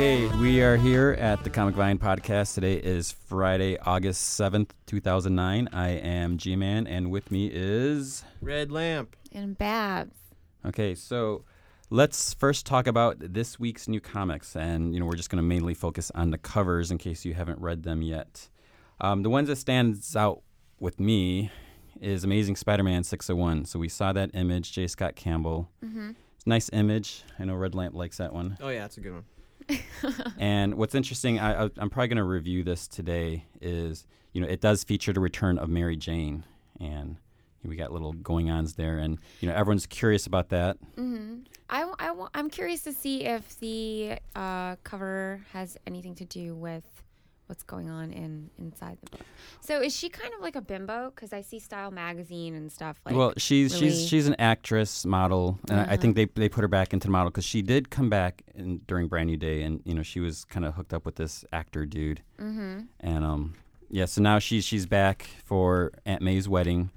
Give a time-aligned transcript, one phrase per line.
[0.00, 2.54] Okay, we are here at the Comic Vine podcast.
[2.54, 5.68] Today is Friday, August 7th, 2009.
[5.74, 8.24] I am G Man, and with me is.
[8.40, 9.14] Red lamp.
[9.30, 10.16] And Babs.
[10.64, 11.44] Okay, so
[11.90, 14.56] let's first talk about this week's new comics.
[14.56, 17.34] And, you know, we're just going to mainly focus on the covers in case you
[17.34, 18.48] haven't read them yet.
[19.02, 20.40] Um, the ones that stands out
[20.78, 21.50] with me
[22.00, 23.66] is Amazing Spider-Man 601.
[23.66, 24.86] So we saw that image, J.
[24.86, 25.68] Scott Campbell.
[25.84, 26.12] Mm-hmm.
[26.36, 27.22] It's a nice image.
[27.38, 28.56] I know Red Lamp likes that one.
[28.62, 29.24] Oh yeah, that's a good one.
[30.38, 34.60] And what's interesting, I, I'm probably going to review this today, is you know it
[34.60, 36.44] does feature the return of Mary Jane,
[36.80, 37.16] and
[37.64, 40.78] we got little going ons there, and you know everyone's curious about that.
[40.96, 41.40] Mm-hmm.
[41.68, 46.84] I, I I'm curious to see if the uh, cover has anything to do with
[47.50, 49.26] what's going on in inside the book.
[49.60, 51.10] So is she kind of like a bimbo?
[51.14, 53.14] Because I see Style magazine and stuff like.
[53.14, 55.96] well, she's really- she's she's an actress, model, and I- I Uh-huh.
[55.98, 58.78] think they they put her back into the model because she did come back in,
[58.86, 61.44] during Brand New Day, and you know she was kind of hooked up with this
[61.52, 62.82] actor dude, mm-hmm.
[63.00, 63.54] and um
[63.90, 66.90] yeah, so now she's she's back for Aunt May's wedding.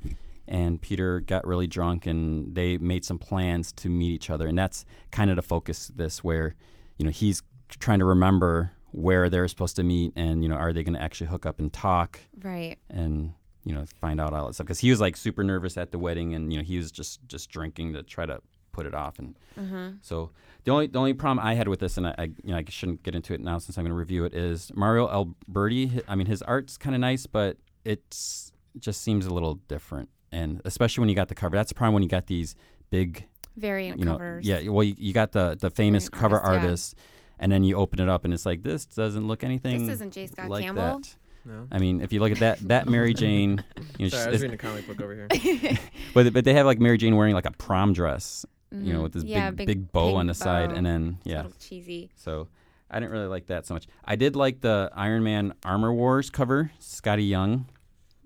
[0.48, 4.58] and Peter got really drunk and they made some plans to meet each other and
[4.58, 6.54] that's kind of the focus of this where
[6.98, 7.42] you know he's
[7.80, 11.02] trying to remember where they're supposed to meet and you know are they going to
[11.02, 12.78] actually hook up and talk Right.
[12.90, 13.34] and
[13.66, 16.00] you know find out all that stuff because he was like super nervous at the
[16.00, 18.40] wedding and you know he was just just drinking to try to
[18.72, 19.98] put it off and Mm-hmm.
[20.02, 20.32] so
[20.64, 22.64] the only the only problem I had with this, and I, I you know I
[22.70, 26.02] shouldn't get into it now since I'm going to review it, is Mario Alberti.
[26.08, 30.10] I mean, his art's kind of nice, but it's it just seems a little different,
[30.32, 31.56] and especially when you got the cover.
[31.56, 32.56] That's the problem when you got these
[32.90, 33.28] big,
[33.58, 34.48] Variant you know, covers.
[34.48, 34.68] yeah.
[34.70, 37.04] Well, you, you got the the famous Variant cover artists, yeah.
[37.44, 39.86] Artist, and then you open it up, and it's like this doesn't look anything.
[39.86, 40.28] This isn't J.
[40.28, 41.00] Scott like Campbell.
[41.00, 41.16] that.
[41.46, 41.68] No.
[41.72, 43.64] I mean, if you look at that that Mary Jane,
[44.00, 45.78] you know, Sorry, I she's- was reading a comic book over here.
[46.14, 49.04] but but they have like Mary Jane wearing like a prom dress, you know, Mhm.
[49.04, 51.58] with this yeah, big, big bow on the side, and then It's a yeah, little
[51.60, 52.10] cheesy.
[52.16, 52.48] So
[52.90, 53.88] I didn't really like that so much.
[54.06, 57.66] I did like the Iron Man Armor Wars cover, Skottie Young.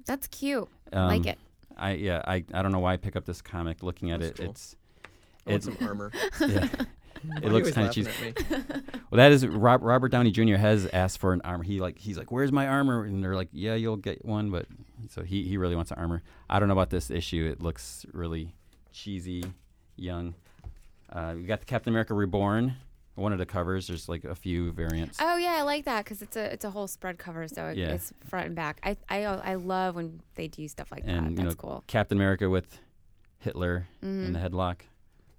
[0.06, 0.68] That's cute.
[0.94, 1.40] Um, like it.
[1.76, 4.40] I yeah, I, I don't know why I pick up this comic looking at That's
[4.40, 4.44] it.
[4.44, 4.52] cool.
[4.52, 4.76] It's
[5.48, 6.12] I want It's- some armor.
[6.42, 6.68] yeah.
[7.28, 8.10] Why it looks kind of cheesy.
[9.10, 10.56] Well, that is Rob, Robert Downey Jr.
[10.56, 11.64] has asked for an armor.
[11.64, 14.66] He like he's like, "Where's my armor?" And they're like, "Yeah, you'll get one." But
[15.10, 16.24] so he he really wants an armor.
[16.50, 17.50] I don't know about this issue.
[17.50, 18.54] It looks really
[18.92, 19.46] cheesy,
[19.96, 20.36] young.
[21.10, 22.74] Uh, we got the Captain America Reborn.
[23.16, 23.88] One of the covers.
[23.88, 25.18] There's like a few variants.
[25.22, 27.78] Oh yeah, I like that because it's a it's a whole spread cover, so it,
[27.78, 27.94] Yeah.
[27.94, 28.82] it's front and back.
[28.84, 31.30] I, I I love when they do stuff like and that.
[31.32, 31.84] you That's know cool.
[31.88, 32.78] Captain America with
[33.40, 34.26] Hitler Mhm.
[34.26, 34.82] in the headlock.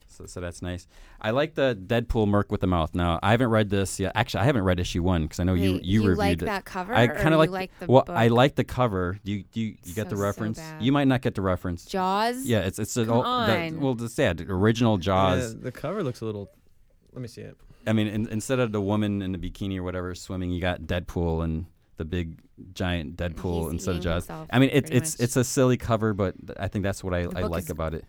[0.09, 0.87] So, so that's nice.
[1.21, 2.95] I like the Deadpool Merc with the mouth.
[2.95, 4.13] Now I haven't read this yet.
[4.15, 6.45] Actually, I haven't read issue one because I know you Wait, you, reviewed like it.
[6.47, 6.95] that cover?
[6.95, 7.51] I kind of like.
[7.51, 8.17] like the well, book?
[8.17, 9.19] I like the cover.
[9.25, 10.59] Do you do you, you get So, the reference?
[10.59, 10.83] bad.
[10.83, 11.85] you might not get the reference.
[11.85, 12.45] Jaws.
[12.45, 15.55] Yeah, it's it's a, Come oh, the- well, just yeah, original Jaws.
[15.55, 16.51] Yeah, the cover looks a little.
[17.13, 17.57] Let me see it.
[17.87, 20.83] I mean, in, instead of the woman in the bikini or whatever swimming, you got
[20.83, 22.39] Deadpool and the big
[22.75, 24.29] giant Deadpool He's instead of Jaws.
[24.51, 25.25] I mean, it, it's much.
[25.25, 28.05] it's a silly cover, but th- I think that's what I, I like about it.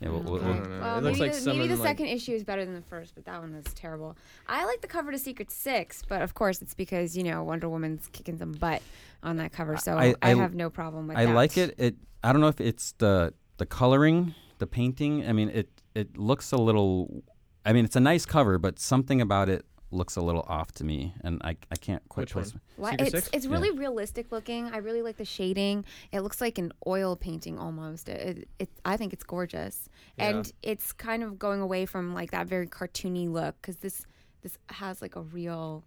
[0.00, 0.42] Yeah, we'll, we'll, we'll-
[0.80, 2.82] Well, It looks maybe, like the, maybe the like- second issue is better than the
[2.82, 4.16] first, but that one was terrible.
[4.46, 7.68] I like the cover to Secret Six, but of course it's because you know Wonder
[7.68, 8.82] Woman's kicking some butt
[9.22, 11.34] on that cover, so I- I, I- have no problem with I that.
[11.34, 11.74] like it.
[11.78, 15.26] It I don't know if it's the the coloring, the painting.
[15.26, 17.22] I mean, it it looks a little.
[17.64, 20.84] I mean, it's a nice cover, but something about it looks a little off to
[20.84, 22.52] me, and I I can't quite Which place.
[22.52, 22.60] one?
[22.76, 23.30] Why, Secret it's Six?
[23.32, 23.52] it's Yeah.
[23.52, 24.66] really realistic looking.
[24.66, 25.84] I really like the shading.
[26.12, 28.08] It looks like an oil painting almost.
[28.08, 29.88] It, it, it I think it's gorgeous,
[30.18, 30.28] Yeah.
[30.30, 34.04] and it's kind of going away from like that very cartoony look because this
[34.42, 35.84] this has like a real,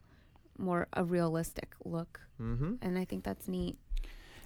[0.57, 2.75] more a realistic look, Mm-hmm.
[2.81, 3.77] and I think that's neat.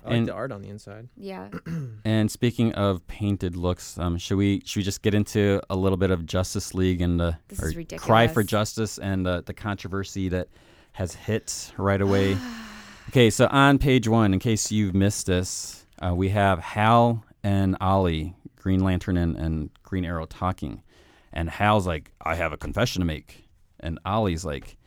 [0.04, 1.08] I like And- the art on the inside.
[1.16, 1.50] Yeah.
[2.06, 5.98] And speaking of painted looks, um, should we should we just get into a little
[5.98, 10.50] bit of Justice League and the This cry for justice and the the controversy that
[10.94, 12.38] has hit right away?
[13.10, 17.78] okay, so on page one, in case you've missed this, uh, we have Hal and
[17.80, 20.84] Ollie, Green Lantern and, and Green Arrow talking,
[21.32, 23.48] and Hal's like, "I have a confession to make,"
[23.80, 24.78] and Ollie's like.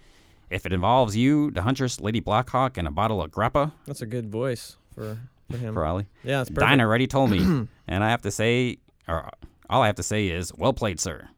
[0.49, 4.07] If it involves you, the Huntress, Lady Blackhawk, and a bottle of grappa That's a
[4.07, 5.17] good voice for
[5.51, 5.75] for him.
[5.75, 6.67] for Ollie, yeah, it's perfect.
[6.69, 7.39] Dinah already told me,
[7.89, 9.31] and I have to say, or
[9.71, 11.29] all I have to say is, well played, sir.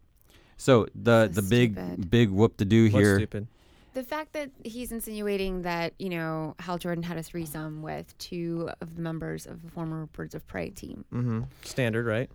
[0.57, 2.11] So the So the big stupid.
[2.11, 3.19] big whoop to do here.
[3.19, 3.47] stupid?
[3.95, 8.71] The fact that he's insinuating that, you know, Hal Jordan had a threesome with two
[8.81, 11.05] of the members of the former Birds of Prey team.
[11.13, 11.43] Mm-hmm.
[11.65, 12.31] Standard, right?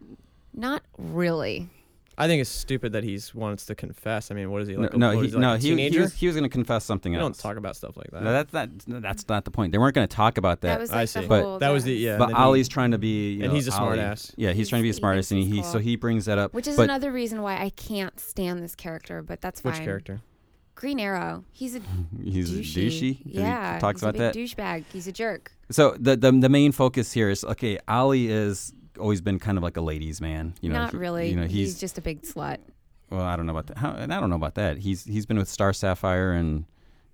[0.53, 1.69] Not really.
[2.17, 4.29] I think it's stupid that he's wants to confess.
[4.29, 4.93] I mean, what is he No, like?
[4.93, 6.49] a- no, what he, he, like, no, a he, he was he was going to
[6.49, 8.21] confess something We don't talk about stuff like that.
[8.23, 8.69] No, that's not
[9.01, 9.71] that's not the point.
[9.71, 10.79] They weren't going to talk about That that.
[10.79, 11.25] was I like see.
[11.25, 12.17] But that was the yeah.
[12.17, 14.33] but Ollie's he- trying to be, you and know, he's a Ollie- smartass.
[14.37, 16.25] Yeah, he's He's- trying to be the he smartest, and he, he's so he brings
[16.25, 16.53] that up.
[16.53, 19.73] Which is but another reason why I can't stand this character, but that's fine.
[19.73, 20.21] which character?
[20.75, 21.45] Green Arrow.
[21.51, 21.81] He's a
[22.23, 22.87] He's douchey.
[22.87, 23.17] douchey.
[23.25, 24.35] Yeah, he talks he's about a that.
[24.35, 24.83] douchebag.
[24.91, 25.51] He's a jerk.
[25.71, 27.79] So the, the the main focus here is okay.
[27.87, 30.53] Ollie is always been kind of like a ladies' man.
[30.61, 31.29] You know, Not he- really.
[31.29, 32.57] You know, he's, he's, just a big slut.
[33.09, 33.21] well.
[33.21, 33.77] I don't know about that.
[33.77, 34.77] How, and I don't know about that.
[34.77, 36.65] He's he's been with Star Sapphire and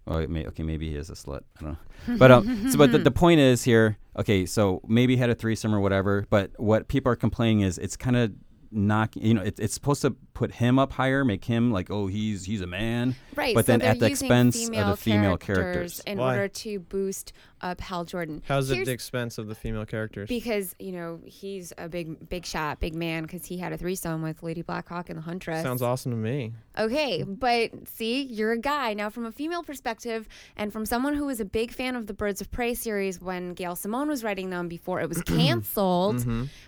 [0.10, 1.42] well, may, okay, maybe he is a slut.
[1.60, 2.18] I don't know.
[2.18, 3.98] But um, so, but the, the point is here.
[4.18, 6.26] Okay, so maybe he had a threesome or whatever.
[6.30, 8.32] But what people are complaining is it's kind of
[8.72, 9.16] knock.
[9.16, 12.46] You know, it, it's supposed to put him up higher, make him like, oh, he's
[12.46, 13.16] he's a man.
[13.40, 13.56] Right.
[13.56, 16.00] But so then at the expense of the female female characters characters.
[16.06, 16.34] in Why?
[16.36, 18.42] order to boost up Hal Jordan.
[18.48, 20.30] How's it the expense of the female characters?
[20.30, 23.24] Because you know he's a big, big shot, big man.
[23.24, 25.62] Because he had a threesome with Lady Blackhawk and the Huntress.
[25.64, 26.54] Sounds awesome to me.
[26.78, 28.94] Okay, but see, you're a guy.
[28.94, 32.14] Now, from a female perspective, and from someone who was a big fan of the
[32.14, 36.26] Birds of Prey series when Gail Simone was writing them before it was canceled,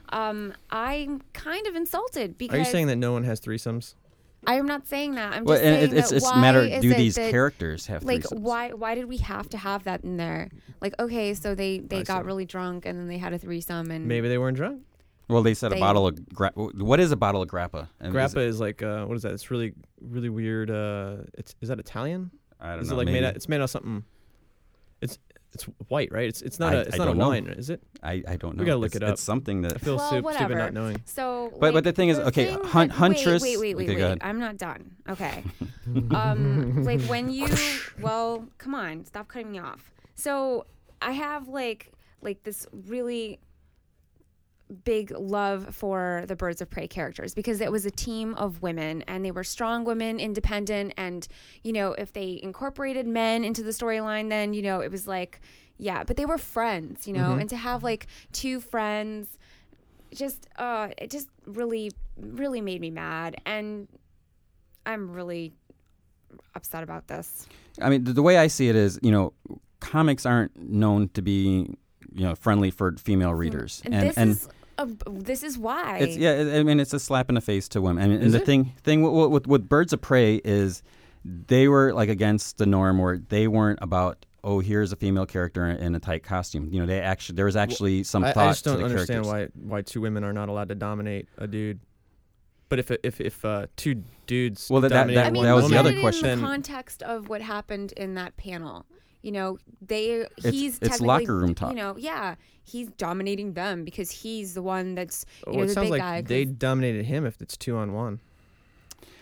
[0.09, 2.55] um, I'm kind of insulted because Mm-hmm.
[2.55, 3.95] Are you saying that no one has threesomes?
[4.47, 5.33] I am not saying that.
[5.33, 6.61] I'm Well, just and saying it's that it's why a matter.
[6.61, 8.39] is Do it these that, characters have like threesomes?
[8.39, 10.49] why why did we have to have that in there?
[10.81, 12.25] Like okay, so they they I got see.
[12.27, 14.81] really drunk and then they had a threesome and Maybe they weren't drunk.
[15.27, 17.87] Well, they said They- a bottle of gra- what is a bottle of grappa?
[17.99, 19.33] And is Grappa it- is like uh, what is that?
[19.33, 20.71] It's really really weird.
[20.71, 22.31] Uh, it's is that Italian?
[22.59, 22.95] I don't Is know.
[22.95, 23.21] it like maybe.
[23.21, 23.27] made?
[23.27, 24.03] Out, it's made out of something.
[25.01, 25.17] It's
[25.53, 26.27] it's white, right?
[26.27, 27.25] It's it's not I- a it's I not a don't know.
[27.57, 27.81] is it?
[28.03, 28.61] I, I don't know.
[28.61, 29.13] We gotta look It's- it up.
[29.13, 29.81] It's something I that.
[29.81, 31.01] feel Well, stu- stupid not knowing.
[31.05, 34.01] So, But- but the thing is, okay, thing Hun- that- Huntress- Wait, wait, wait, okay,
[34.01, 34.17] wait, wait.
[34.21, 34.91] I'm not done.
[35.09, 35.43] Okay.
[36.11, 37.47] um, like when you,
[38.01, 39.91] well, come on, stop cutting me off.
[40.15, 40.65] So
[41.01, 43.39] I have like, like this really
[44.71, 49.03] big love for the Birds of Prey characters because it was a team of women
[49.03, 51.27] and they were strong women, independent, and
[51.63, 55.41] you know if they incorporated men into the storyline, then you know it was like,
[55.77, 59.37] yeah, but they were friends, you know, and to have like two friends
[60.13, 63.35] just uh it just really really made me mad.
[63.45, 63.87] And
[64.85, 65.53] i'm really
[66.55, 67.47] upset about this.
[67.81, 69.33] I mean, the, the way I see it is, you know,
[69.79, 71.75] comics aren't known to be,
[72.13, 74.49] you know, friendly for female readers, and, and this and is
[74.81, 76.31] a, this is why it's yeah.
[76.53, 78.03] I I mean, it's a slap in the face to women.
[78.03, 80.83] And, and Is the thing thing with, with with Birds of Prey is
[81.25, 84.25] they were like against the norm, where they weren't about.
[84.43, 86.67] Oh, here's a female character in a tight costume.
[86.71, 88.85] You know, they actually there was actually some I, thought I just don't to the
[88.85, 89.51] understand characters.
[89.63, 91.79] why why two women are not allowed to dominate a dude.
[92.67, 95.53] But if if if uh, two dudes Well, that- that- dominate that- i mean that
[95.53, 96.25] was the other question.
[96.29, 98.85] in the context of what happened in that panel
[99.21, 101.69] you know they It's- he's it's technically, locker room talk.
[101.71, 105.67] you know yeah he's dominating them because he's the one that's you Well, know it
[105.67, 108.19] the sounds big like guy they 'cause- dominated him if it's two on one.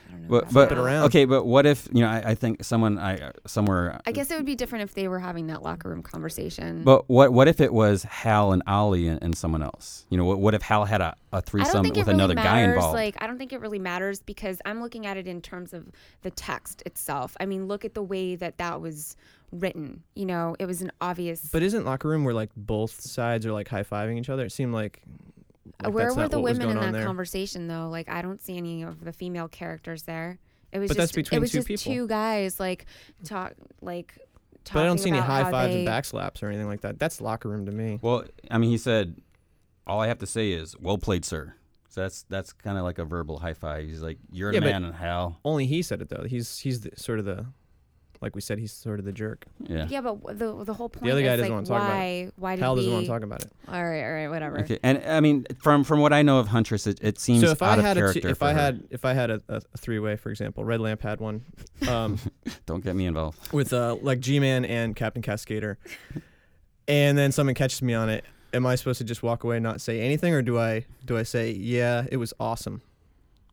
[0.09, 1.05] I don't know But, but it around.
[1.05, 2.09] okay, but what if you know?
[2.09, 4.01] I, I think someone I uh, somewhere.
[4.05, 7.07] i guess it would be different if they were having that locker room conversation But
[7.09, 10.05] what what if it was Hal and Ollie and, and someone else?
[10.09, 12.49] You know, what, what if Hal had a, a threesome with really another matters.
[12.49, 12.93] guy involved?
[12.95, 15.87] Like, I don't think it really matters because I'm looking at it in terms of
[16.23, 17.37] the text itself.
[17.39, 19.15] I mean, look at the way that that was
[19.51, 20.03] written.
[20.15, 21.49] You know, it was an obvious.
[21.51, 24.45] But isn't locker room where like both sides are like high fiving each other?
[24.45, 25.01] It seemed like.
[25.83, 27.05] Like Where were the women in that there.
[27.05, 27.89] conversation though?
[27.89, 30.39] Like, I don't see any of the female characters there.
[30.71, 31.93] It was But just that's between it was two just people.
[31.93, 32.85] two guys like
[33.23, 34.17] talk like.
[34.73, 36.99] But I don't see any high fives they- and backslaps or anything like that.
[36.99, 37.97] That's locker room to me.
[38.01, 39.15] well, I mean, he said,
[39.87, 41.55] "All I have to say is, well played, sir."
[41.87, 43.87] So that's that's kind of like a verbal high five.
[43.87, 46.25] He's like, "You're Yeah, a man, in hell." Only he said it though.
[46.27, 47.47] He's he's the, sort of the,
[48.21, 49.45] like we said, he's sort of the jerk.
[49.65, 49.87] Yeah.
[49.89, 51.95] Yeah, but the the whole point The other guy is doesn't like wanna talk about
[51.97, 53.51] why why did Hal doesn't want to talk about it.
[53.67, 54.59] All right, all right, whatever.
[54.59, 57.51] Okay, and I mean, from from what I know of Huntress, it, it seems so
[57.51, 58.21] if out I had a character.
[58.21, 58.59] t- if for I her.
[58.59, 61.45] had if I had a, a, a three way, for example, Red Lamp had one,
[61.87, 62.17] um,
[62.65, 63.53] don't get me involved.
[63.53, 65.77] with uh like G Man and Captain Cascader,
[66.87, 68.25] and then someone catches me on it.
[68.53, 71.17] Am I supposed to just walk away and not say anything, or do I do
[71.17, 72.81] I say yeah, it was awesome?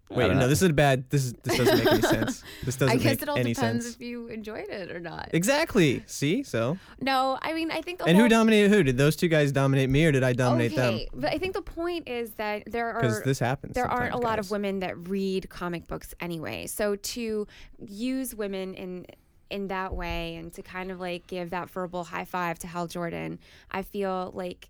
[0.09, 0.49] I Wait, no, know.
[0.49, 1.11] this is bad.
[1.11, 2.45] This is this doesn't make any sense.
[2.65, 3.97] This doesn't I guess make it all any depends sense.
[3.97, 5.31] if you enjoyed it or not.
[5.33, 6.05] Exactly.
[6.07, 8.85] See, so No, I mean I think the and whole who dominated who?
[8.85, 11.63] Did those two guys dominate me, or did I dominate okay, but I think the
[11.63, 13.03] point is that there them?
[13.03, 13.75] Because are this happens.
[13.75, 16.67] there aren't a sometimes, lot of women that read comic books anyway.
[16.67, 17.47] So to
[17.85, 19.07] use women in
[19.51, 22.87] in that way and to kind of like give that verbal high five to Hal
[22.87, 23.39] Jordan,
[23.73, 24.69] I feel like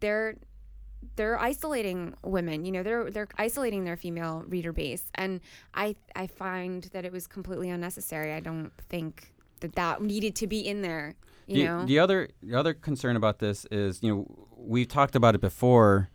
[0.00, 0.36] they're
[1.16, 2.64] they're isolating women.
[2.64, 5.40] You know, they're they're isolating their female reader base, and
[5.74, 8.32] I I find that it was completely unnecessary.
[8.32, 11.14] I don't think that that needed to be in there.
[11.46, 15.16] You the, know, the other the other concern about this is, you know, we've talked
[15.16, 16.10] about it before.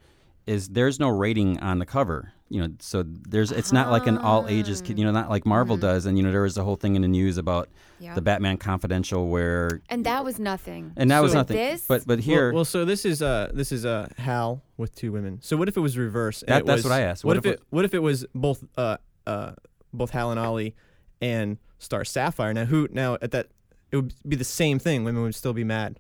[0.50, 4.18] Is there's no rating on the cover, you know, so there's it's not like an
[4.18, 6.64] all ages kid, you know, not like Marvel does, and you know there was a
[6.64, 8.16] whole thing in the news about yeah.
[8.16, 10.94] the Batman Confidential where, and that was nothing.
[10.98, 11.56] and that was nothing.
[11.56, 14.96] This- but but here, Well, well, so this is uh this is uh Hal with
[14.96, 15.38] two women.
[15.42, 16.42] So what if it was reverse?
[16.42, 17.24] and That- it that's was- what I asked.
[17.24, 19.52] What, What if if it what if it was both uh uh
[19.94, 20.76] both Hal and Ollie,
[21.22, 22.54] and Star Sapphire.
[22.56, 23.48] Now who now at that
[23.92, 25.04] it would be the same thing.
[25.04, 26.00] Women would still be mad.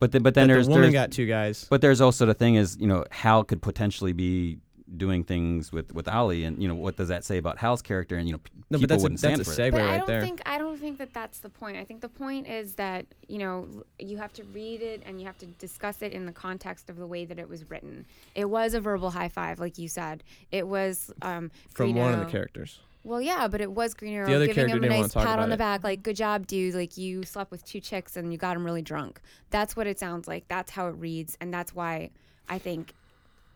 [0.00, 1.66] But the, but then that there's the woman there's, got two guys.
[1.68, 4.58] but there's also the thing is you know Hal could potentially be
[4.96, 8.16] doing things with with Ollie, and you know what does that say about Hal's character?
[8.16, 9.72] And you know p- No, people but that's wouldn't that's stand a for it.
[9.72, 10.20] segue But I don't there.
[10.22, 11.76] think I don't think that that's the point.
[11.76, 13.66] I think the point is that you know
[13.98, 16.96] you have to read it and you have to discuss it in the context of
[16.96, 18.06] the way that it was written.
[18.34, 20.22] It was a verbal high five, like you said.
[20.52, 22.80] It was um, From Green one of the characters.
[23.08, 25.48] Well, yeah, but it was Green Arrow other giving character him a nice pat on
[25.48, 25.58] the it.
[25.58, 26.74] back, like "Good job, dude!
[26.74, 29.98] Like you slept with two chicks and you got him really drunk." That's what it
[29.98, 30.46] sounds like.
[30.48, 32.10] That's how it reads, and that's why
[32.48, 32.92] I think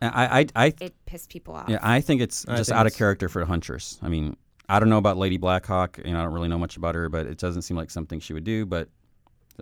[0.00, 1.68] And I I I it pissed people off.
[1.68, 3.98] yeah I think it's I just think out of character for Huntress.
[4.02, 4.36] I mean
[4.68, 5.98] I don't know about Lady Blackhawk.
[6.04, 8.20] You know I don't really know much about her, but it doesn't seem like something
[8.20, 8.64] she would do.
[8.64, 8.88] But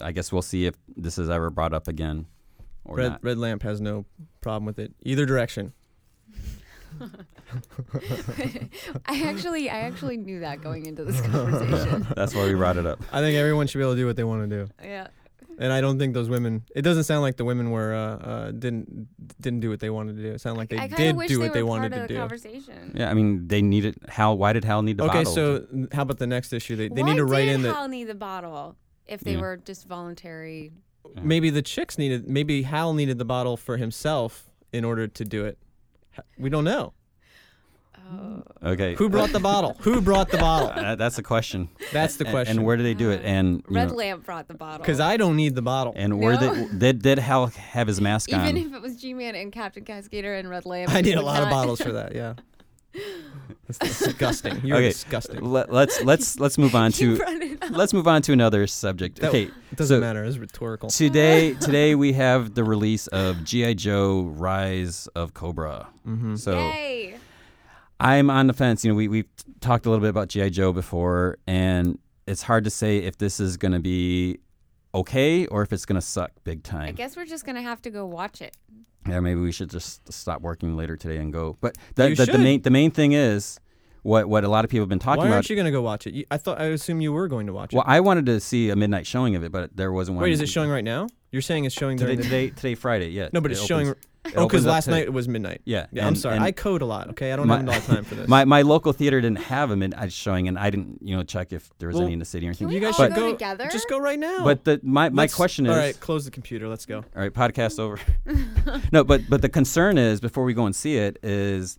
[0.00, 2.26] I guess we'll see if this is ever brought up again
[2.84, 3.24] or Red not.
[3.24, 4.06] Red Lamp has no
[4.40, 5.72] problem with it either direction.
[9.06, 12.06] I actually, I actually knew that going into this conversation.
[12.16, 13.00] That's why we brought it up.
[13.12, 15.08] I think everyone should be able to do what they want to do, yeah.
[15.58, 16.62] and I don't think those women.
[16.74, 19.08] It doesn't sound like the women were uh, uh, didn't
[19.40, 20.32] didn't do what they wanted to do.
[20.32, 21.92] It sounded like they I kind did of wish do they what they were wanted
[21.92, 22.20] part to of the do.
[22.20, 22.92] conversation.
[22.96, 24.36] Yeah, I mean they needed Hal.
[24.38, 25.32] Why did Hal need the Okay, bottle?
[25.32, 26.76] so how about the next issue?
[26.76, 29.32] They they Why need to write did in that Hal need the bottle if they
[29.34, 29.40] Yeah.
[29.40, 30.72] were just voluntary?
[31.16, 31.22] Yeah.
[31.24, 35.44] maybe the chicks needed maybe Hal needed the bottle for himself in order to do
[35.46, 35.58] it.
[36.20, 36.92] H- We don't know.
[38.12, 38.42] Oh.
[38.64, 39.76] okay, Who brought the bottle?
[39.80, 40.70] Who brought the bottle?
[40.80, 41.68] Uh, that's the question.
[41.92, 42.58] That's the question.
[42.58, 43.20] And, where did they do it?
[43.24, 44.78] And Red know, Lamp brought the bottle.
[44.78, 45.92] Because I don't need the bottle.
[45.94, 46.54] and where No.
[46.54, 48.56] did did did Hal have his mask even on?
[48.56, 51.42] if it was G-Man and Captain Cascader and Red Lamp, I need a would lot
[51.42, 52.14] of bottles for that.
[52.14, 52.34] Yeah.
[53.78, 54.60] That's disgusting.
[54.64, 54.88] You're Okay.
[54.88, 55.40] disgusting.
[55.42, 57.70] Let, let's let's let's move on to brought it up.
[57.72, 59.20] let's move on to another subject.
[59.20, 60.24] That- Okay, It doesn't so matter.
[60.24, 60.88] It's rhetorical.
[60.90, 65.88] today today we have the release of GI Joe: Rise of Cobra.
[66.06, 66.36] Mm-hmm.
[66.36, 67.16] So Yay!
[67.98, 68.84] I'm on the fence.
[68.84, 69.28] You know, we we've
[69.60, 73.40] talked a little bit about GI Joe before, and it's hard to say if this
[73.40, 74.38] is going to be
[74.94, 76.88] okay or if it's going to suck big time.
[76.88, 78.56] I guess we're just gonna have to go watch it.
[79.08, 81.56] Yeah, maybe we should just stop working later today and go.
[81.60, 83.58] But the the, the main the main thing is
[84.02, 85.34] what what a lot of people have been talking Why about.
[85.36, 86.14] aren't you going to go watch it?
[86.14, 87.76] You, I thought I assume you were going to watch it.
[87.76, 90.24] well, I wanted to see a midnight showing of it, but there wasn't one.
[90.24, 91.06] Wait, is it showing right now?
[91.32, 92.16] You're saying it's showing today?
[92.16, 93.08] during the Today, today, Friday.
[93.10, 93.28] Yeah.
[93.32, 93.94] No, but it it's opens- showing.
[94.24, 94.98] It Oh, because last today.
[94.98, 95.62] night it was midnight.
[95.64, 95.86] Yeah.
[95.92, 96.38] Yeah, I'm sorry.
[96.38, 97.08] I code a lot.
[97.10, 98.28] Okay, I don't My- have a lot of time for this.
[98.28, 101.22] my my local theater didn't have a midnight uh, showing, and I didn't you know
[101.22, 102.66] check if there was Well, any in the city or anything.
[102.66, 103.68] Can we you guys all should go go together?
[103.72, 104.44] Just go right now.
[104.44, 106.68] But the my my Let's- question is All right, close the computer.
[106.68, 106.98] Let's go.
[106.98, 107.98] All right, podcast over.
[108.92, 111.78] no, but but the concern is before we go and see it is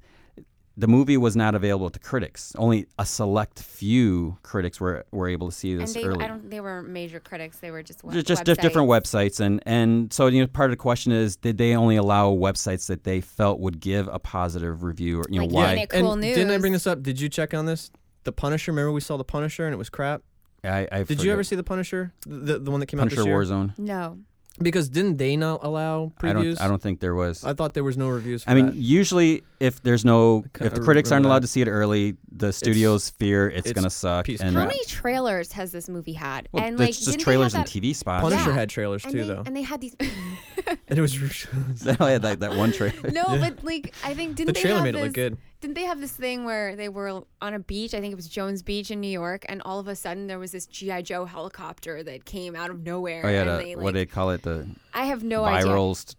[0.77, 2.53] the movie was not available to critics.
[2.57, 6.23] Only a select few critics were were able to see And this they, early.
[6.23, 6.49] I don't.
[6.49, 7.57] They were major critics.
[7.59, 9.35] They were just web- just just diff- different websites.
[9.35, 12.31] websites and and so you know part of the question is did they only allow
[12.33, 15.89] websites that they felt would give a positive review or you know Like why Yannick
[15.89, 17.03] Cool and didn't I bring this up?
[17.03, 17.91] Did you check on this?
[18.23, 18.71] The Punisher.
[18.71, 20.21] Remember we saw the Punisher and it was crap.
[20.63, 22.13] I, I Did you ever see the Punisher?
[22.25, 23.35] The the one that came out Punisher this year?
[23.37, 23.77] Warzone?
[23.79, 24.19] No.
[24.59, 26.57] Because didn't they not allow I previews?
[26.57, 27.43] don't I don't think there was.
[27.45, 28.43] I thought there was no reviews.
[28.43, 28.75] For I mean, that.
[28.75, 31.41] usually if there's no, if the critics aren't allowed that.
[31.43, 34.27] to see it early, the studios fear it's, it's gonna suck.
[34.27, 36.49] and How many trailers has this movie had?
[36.51, 38.23] well, and it's like, just trailers and TV spots.
[38.23, 38.55] Punisher Yeah.
[38.55, 39.95] had trailers and too, they, though, And they had these.
[40.67, 41.17] and it was.
[41.83, 43.09] they only had like that one trailer.
[43.09, 43.37] no, Yeah.
[43.49, 45.37] but like I think didn't the they trailer have made it look good.
[45.61, 47.93] Didn't they have this thing where they were on a beach?
[47.93, 50.39] I think it was Jones Beach in New York, and all of a sudden there
[50.39, 53.21] was this GI Joe helicopter that came out of nowhere.
[53.23, 54.41] Oh yeah, and the, they, what like, do they call it?
[54.41, 55.69] The I have no idea.
[55.69, 56.17] viral st-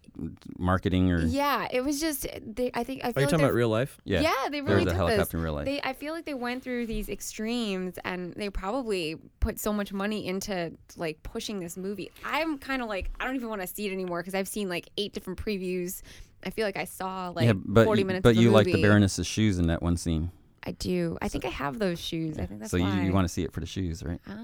[0.57, 2.25] marketing or Yeah, it was just.
[2.45, 3.99] They, I think I feel Are you like talking about real life?
[4.05, 4.21] yeah.
[4.21, 5.33] Yeah, they There really was a did helicopter this.
[5.33, 5.65] in real life.
[5.65, 9.91] They, I feel like they went through these extremes, and they probably put so much
[9.91, 12.11] money into like pushing this movie.
[12.23, 14.69] I'm kind of like, I don't even want to see it anymore because I've seen
[14.69, 16.01] like eight different previews.
[16.45, 18.23] I feel like I saw like yeah, but 40 you, minutes.
[18.23, 18.81] but of the you like the.
[18.81, 20.31] Baroness's shoes in that one scene.
[20.65, 21.17] I do.
[21.21, 22.39] I think I have those shoes.
[22.39, 23.01] I think that's so you, why.
[23.03, 24.19] you want to see it for the shoes, right?
[24.27, 24.37] Ah.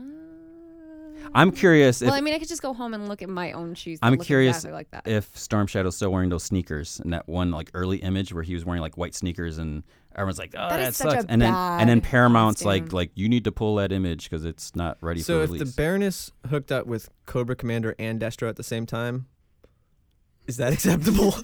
[1.33, 3.51] I'm curious if well, I mean, I could just go home and look at my
[3.51, 3.99] own shoes.
[4.01, 5.07] I'm curious exactly like that.
[5.07, 8.53] if Storm Shadow's still wearing those sneakers in that one like early image where he
[8.53, 9.83] was wearing like white sneakers and
[10.15, 11.25] everyone's like, oh, That that, is such sucks.
[11.29, 12.95] and then and then Paramount's like costume.
[12.95, 15.69] like you need to pull that image because it's not ready So for if release.
[15.69, 19.27] the Baroness hooked up with Cobra Commander and Destro at the same time,
[20.49, 21.35] is that acceptable?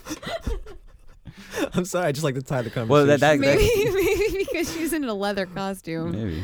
[1.73, 2.89] I'm sorry, I just like to tie the conversation.
[2.89, 6.11] Well, that- that- maybe, maybe because she's in a leather costume.
[6.11, 6.43] Maybe.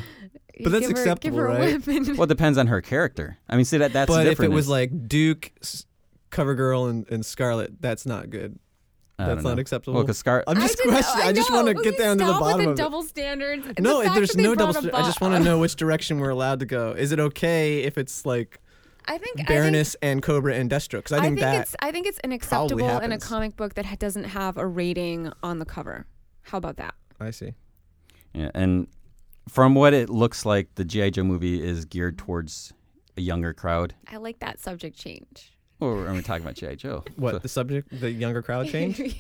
[0.64, 1.74] But that's give her, acceptable, give her right?
[1.88, 2.16] A weapon.
[2.18, 3.38] Well, it depends on her character.
[3.50, 5.86] I mean, see that that's but if it was like Duke, S-
[6.30, 8.60] CoverGirl, and, and Scarlet, that's not good.
[9.18, 9.50] I don't That's know.
[9.52, 9.94] not acceptable.
[9.96, 10.44] Well, because Scar.
[10.48, 11.28] I'm just questioning.
[11.28, 12.76] I, just want to get down to the bottom with of the it.
[12.86, 13.68] double standards.
[13.80, 14.72] No, fact there's no double.
[14.78, 16.92] a St- I just want to know which direction we're allowed to go.
[16.94, 18.60] Is it okay if it's like
[19.06, 21.00] I think I think- Baroness and Cobra and Destro?
[21.00, 23.96] Because I think that it's I think it's unacceptable in a comic book that ha-
[23.98, 26.06] doesn't have a rating on the cover.
[26.44, 26.94] How about that?
[27.20, 27.54] I see.
[28.34, 28.88] Yeah, and
[29.50, 32.74] from what it looks like, the GI Joe movie is geared towards
[33.18, 33.94] a younger crowd.
[34.08, 35.52] I like that subject change.
[35.82, 37.04] Or are we talking about GI Joe?
[37.16, 37.88] What So, the subject?
[38.00, 38.98] The younger crowd change?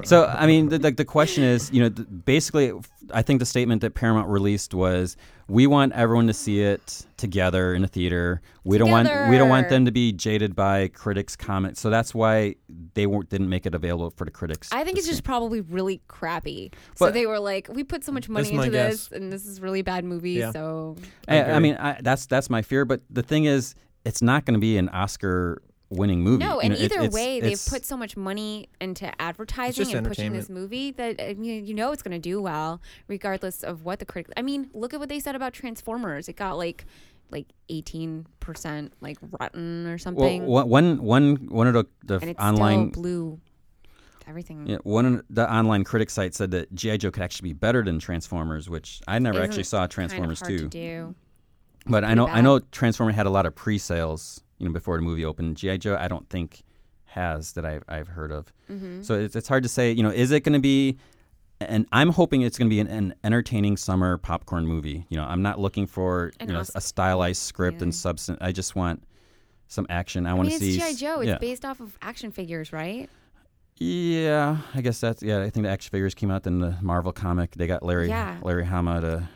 [0.04, 2.72] so, I mean, the, the the question is, you know, th- basically,
[3.10, 5.16] I think the statement that Paramount released was,
[5.48, 8.42] we want everyone to see it together in a theater.
[8.64, 11.80] We don't want we don't want them to be jaded by critics' comments.
[11.80, 12.56] So that's why
[12.92, 14.68] they weren't didn't make it available for the critics.
[14.70, 16.72] I think to it's just probably really crappy.
[16.94, 19.12] so they were like, we put so much money That's into this, guess.
[19.16, 20.32] and this is really bad movie.
[20.32, 20.52] Yeah.
[20.52, 21.60] So I, I agree.
[21.60, 22.84] mean, I, that's that's my fear.
[22.84, 23.74] But the thing is,
[24.04, 26.44] it's not going to be an Oscar winning movie.
[26.44, 29.94] No, and know, either it, it's, way, it's, they've put so much money into advertising
[29.94, 32.80] and pushing this movie that uh, I mean, you know it's going to do well,
[33.08, 34.32] regardless of what the critics.
[34.36, 36.28] I mean, look at what they said about Transformers.
[36.28, 36.84] It got like
[37.30, 40.46] like 18% like rotten or something.
[40.46, 43.40] Well, one, one, one of the, the online blue
[44.26, 44.66] everything.
[44.66, 47.82] Yeah, one of the online critic site said that GI Joe could actually be better
[47.82, 51.14] than Transformers, which I never Isn't actually saw Transformers kind of 2.
[51.86, 55.02] But I know I know Transformers had a lot of pre-sales, you know, before the
[55.02, 55.56] movie opened.
[55.56, 56.62] GI Joe, I don't think
[57.06, 58.52] has that I've I've heard of.
[58.70, 59.02] Mm-hmm.
[59.02, 59.92] So it's it's hard to say.
[59.92, 60.96] You know, is it going to be?
[61.60, 65.06] And I'm hoping it's going to be an, an entertaining summer popcorn movie.
[65.08, 68.38] You know, I'm not looking for And you know also- a stylized script and substance.
[68.40, 69.04] I just want
[69.68, 70.26] some action.
[70.26, 70.78] I, I want to it's see.
[70.78, 71.20] GI Joe.
[71.20, 71.38] It's yeah.
[71.38, 73.08] based off of action figures, right?
[73.76, 75.40] Yeah, I guess that's yeah.
[75.42, 77.52] I think the action figures came out in the Marvel comic.
[77.56, 78.38] They got Larry Yeah.
[78.42, 79.28] Larry Hama to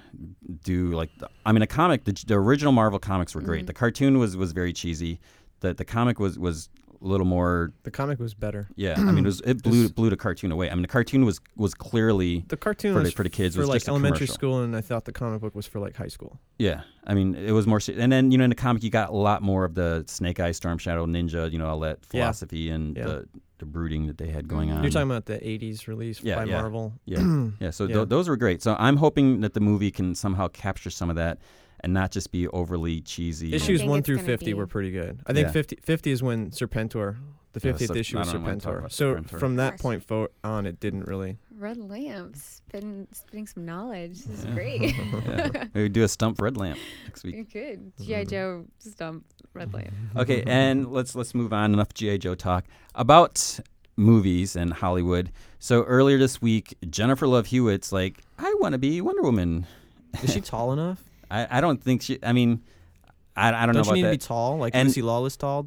[0.62, 1.10] do like.
[1.18, 3.64] The, I mean, a comic, the, the original Marvel comics were great.
[3.64, 3.68] Mhm.
[3.68, 5.20] The cartoon was was very cheesy.
[5.60, 6.68] The the comic was was
[7.00, 7.72] a little more.
[7.84, 8.68] The comic was better.
[8.74, 10.70] Yeah, I mean, it was it blew This- blew the cartoon away.
[10.70, 13.54] I mean, the cartoon was was clearly The cartoon For the- was for the kids
[13.54, 14.34] for was like just elementary commercial.
[14.34, 16.40] school, and I thought the comic book was for like high school.
[16.58, 16.82] yeah.
[17.06, 17.80] I mean, it was more.
[17.96, 20.40] And then you know, in the comic, you got a lot more of the Snake
[20.40, 21.50] Eye, Storm Shadow, Ninja.
[21.50, 22.22] You know, all that Yeah.
[22.22, 23.04] philosophy and Yeah.
[23.06, 23.28] the
[23.58, 24.76] the brooding that they had going Mhm.
[24.76, 24.82] on.
[24.82, 26.60] You're talking about the '80s release Yeah, by yeah.
[26.60, 26.94] Marvel.
[27.04, 27.70] Yeah, yeah.
[27.70, 27.96] So Yeah.
[27.96, 28.62] Th- those were great.
[28.62, 31.38] So I'm hoping that the movie can somehow capture some of that
[31.80, 33.52] and not just be overly cheesy.
[33.54, 35.20] Issues one through 50 be- were pretty good.
[35.26, 35.52] I think Yeah.
[35.52, 37.16] 50, 50 is when Serpentor,
[37.52, 38.92] the Yeah, 50th Serp- issue was don't wanna talk Serpentor.
[38.92, 39.38] So Serpentor.
[39.40, 41.38] from that point forward on, it didn't really.
[41.58, 44.22] Red lamp, spitting, spitting some knowledge.
[44.22, 44.54] This is Yeah.
[44.54, 44.80] great.
[45.26, 45.64] yeah.
[45.74, 47.34] Maybe do a stump red lamp next week.
[47.34, 49.92] You could GI Joe stump red lamp.
[50.16, 51.72] Okay, and let's let's move on.
[51.74, 53.58] Enough GI Joe talk about
[53.96, 55.32] movies and Hollywood.
[55.58, 59.66] So earlier this week, Jennifer Love Hewitt's like, I want to be Wonder Woman.
[60.22, 61.02] Is she tall enough?
[61.30, 62.18] I, I don't think she.
[62.22, 62.62] I mean,
[63.36, 64.08] I, I don't, know Don't you about need that.
[64.12, 64.58] to be tall?
[64.58, 65.66] Like And- Lucy Lawless tall?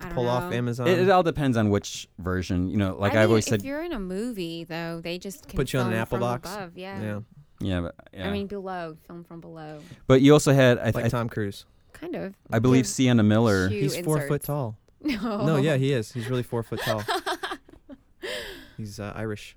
[0.00, 0.30] I Pull know.
[0.30, 0.86] off Amazon?
[0.88, 2.68] it, it all depends on which version.
[2.70, 3.60] You know, like I I've mean, always if said.
[3.60, 6.52] If you're in a movie, though, they just can Put you on an Apple box?
[6.52, 6.76] Above.
[6.76, 7.00] Yeah.
[7.02, 7.20] yeah.
[7.60, 8.28] Yeah, but, yeah.
[8.28, 9.80] I mean, below, film from below.
[10.06, 10.78] but you also had.
[10.78, 11.64] I, Like I, Tom Cruise.
[11.92, 12.34] Kind of.
[12.52, 13.68] I believe Give Sienna Miller.
[13.68, 14.76] shoe He's four foot tall.
[15.00, 15.46] No.
[15.46, 16.10] No, yeah, he is.
[16.12, 17.02] He's really four foot tall.
[18.76, 19.56] He's uh, Irish.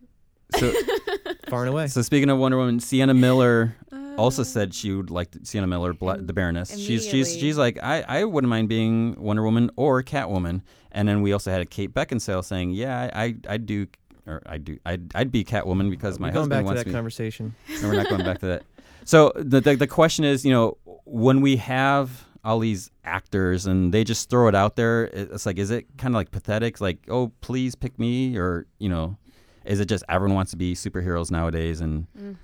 [0.58, 0.72] So,
[1.50, 1.88] Far and away.
[1.88, 5.68] so speaking of Wonder Woman, Sienna Miller Uh, also said she would like to- Sienna
[5.68, 6.70] Miller, Bla- the Baroness.
[6.78, 10.62] She's she's she's like I, I wouldn't mind being Wonder Woman or Catwoman.
[10.94, 13.88] And then we also had Kate Beckinsale saying, yeah, I I I'd do
[14.28, 16.88] or I do I'd, I'd be Catwoman because my We're going husband back to that
[16.88, 16.94] me.
[16.94, 17.56] conversation.
[17.82, 18.64] No, we're not going back to that.
[19.06, 23.94] So the, the the question is, you know, when we have all these actors and
[23.94, 26.82] they just throw it out there, it's like, is it kind of like pathetic?
[26.82, 29.18] Like, oh, please pick me, or you know,
[29.66, 31.82] is it just everyone wants to be superheroes nowadays?
[31.82, 32.36] And Mm.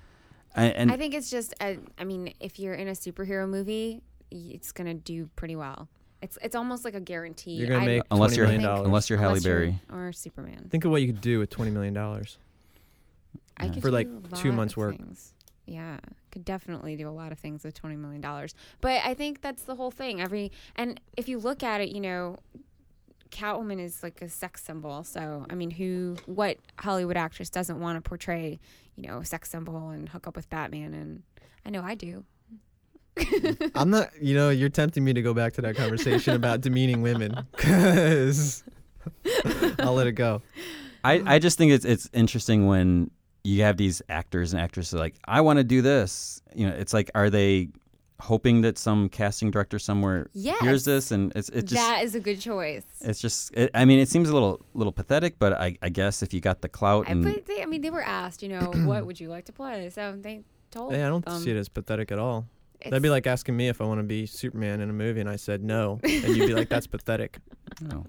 [0.54, 1.54] And, and I think it's just.
[1.60, 5.88] A, I mean, if you're in a superhero movie, it's gonna do pretty well.
[6.20, 7.52] It's it's almost like a guarantee.
[7.52, 10.66] You're gonna I- make unless you're think- unless you're Halle unless you're- Berry, or Superman.
[10.70, 12.38] Think of what you could do with twenty million dollars.
[13.56, 13.72] I Yeah.
[13.72, 14.96] could For, do like, a two lot months' of work.
[14.96, 15.34] things.
[15.66, 15.98] Yeah,
[16.30, 18.54] could definitely do a lot of things with twenty million dollars.
[18.80, 20.20] But I think that's the whole thing.
[20.20, 22.38] Every and if you look at it, you know,
[23.30, 25.04] Catwoman is like a sex symbol.
[25.04, 28.58] So I mean, who, what Hollywood actress doesn't want to portray,
[28.96, 30.94] you know, a sex symbol and hook up with Batman?
[30.94, 31.22] And
[31.64, 32.24] I know I do.
[33.74, 34.10] I'm not.
[34.20, 37.46] You know, you're tempting me to go back to that conversation about demeaning women.
[37.56, 38.62] Cause
[39.78, 40.42] I'll let it go.
[41.04, 43.10] I, I just think it's it's interesting when
[43.44, 46.42] you have these actors and actresses like I want to do this.
[46.54, 47.70] You know, it's like are they
[48.20, 52.14] hoping that some casting director somewhere Yes, hears this and it's it just that is
[52.14, 52.82] a good choice.
[53.00, 56.22] it's just it, I mean it seems a little little pathetic, but I, I guess
[56.22, 58.48] if you got the clout I, and but they, I mean, they were asked, you
[58.48, 59.90] know, what would you like to play?
[59.90, 60.92] So they told.
[60.92, 61.40] Yeah, I don't them.
[61.40, 62.46] see it as pathetic at all.
[62.84, 65.28] That'd be like asking me if I want to be Superman in a movie, and
[65.28, 67.38] I said no, and you'd be like, "That's pathetic."
[67.80, 68.06] no.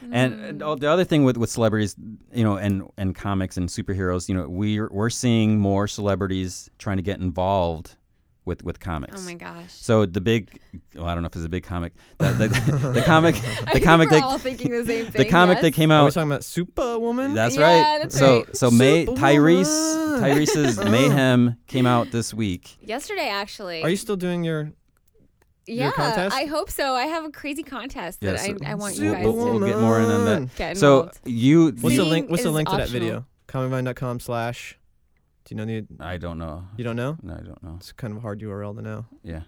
[0.00, 0.14] Hmm.
[0.14, 1.94] And, and oh, the other thing with, with celebrities,
[2.32, 6.96] you know, and, and comics and superheroes, you know, we're we're seeing more celebrities trying
[6.96, 7.96] to get involved
[8.44, 9.20] with with comics.
[9.20, 9.72] Oh my gosh.
[9.72, 10.58] So the big,
[10.94, 11.92] well, I don't know if it's a big comic.
[12.18, 12.48] The, the,
[12.94, 15.12] the comic, I the think comic we're that all thinking the same thing.
[15.24, 15.62] the comic yes.
[15.62, 16.12] that came Are we out.
[16.14, 17.34] talking about Superwoman?
[17.34, 17.98] That's Yeah, right.
[18.02, 18.56] that's so right.
[18.56, 22.76] so May Tyrese Tyrese's Mayhem came out this week.
[22.82, 23.82] yesterday actually.
[23.82, 24.72] Are you still doing your?
[25.66, 26.34] yeah, contest?
[26.34, 26.94] I hope so.
[26.94, 29.60] I have a crazy contest that Yeah, so- I, I want you guys We'll- we'll
[29.60, 30.76] to get more in on that.
[30.78, 32.28] So you, What's the link?
[32.30, 33.26] What's the link to that video?
[33.48, 34.78] Comicvine.com slash.
[35.44, 35.84] Do you know the?
[36.00, 36.64] I don't know.
[36.76, 37.16] You don't know?
[37.22, 37.74] No, I don't know.
[37.78, 39.06] It's kind of a hard URL to know.
[39.24, 39.40] Yeah.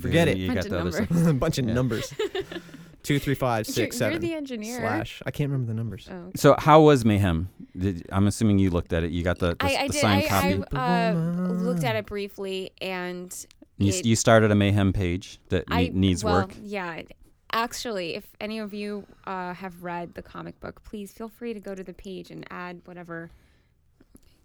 [0.00, 0.38] Forget You- it.
[0.38, 1.16] You Bunch got of the other numbers.
[1.18, 1.26] stuff.
[1.30, 1.74] a bunch of Yeah.
[1.74, 2.14] numbers.
[3.02, 4.20] Two, three, five, You're- six, you're, seven.
[4.20, 4.78] the engineer.
[4.78, 5.22] slash.
[5.26, 6.08] I can't remember the numbers.
[6.08, 6.30] Oh.
[6.36, 7.48] So how was Mayhem?
[7.76, 9.10] Did, I'm assuming you looked at it.
[9.10, 10.00] You got the, the, I, I the did.
[10.00, 10.64] signed I, copy.
[10.76, 13.34] I uh, looked at it briefly, and
[13.78, 16.52] you, it- you started a Mayhem page that I needs well, work.
[16.62, 17.02] Yeah.
[17.54, 21.60] Actually, if any of you uh, have read the comic book, please feel free to
[21.60, 23.30] go to the page and add whatever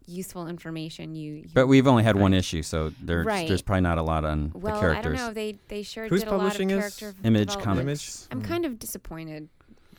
[0.08, 1.34] useful information you.
[1.36, 3.48] you But we've only had one issue, so there's Right.
[3.48, 5.18] there's probably not a lot on Well, the I characters.
[5.20, 5.34] don't know.
[5.34, 6.98] They they sure Who's did a lot of publishing this?
[6.98, 7.78] character Image development.
[7.86, 8.28] Comics.
[8.32, 9.50] I'm kind of disappointed.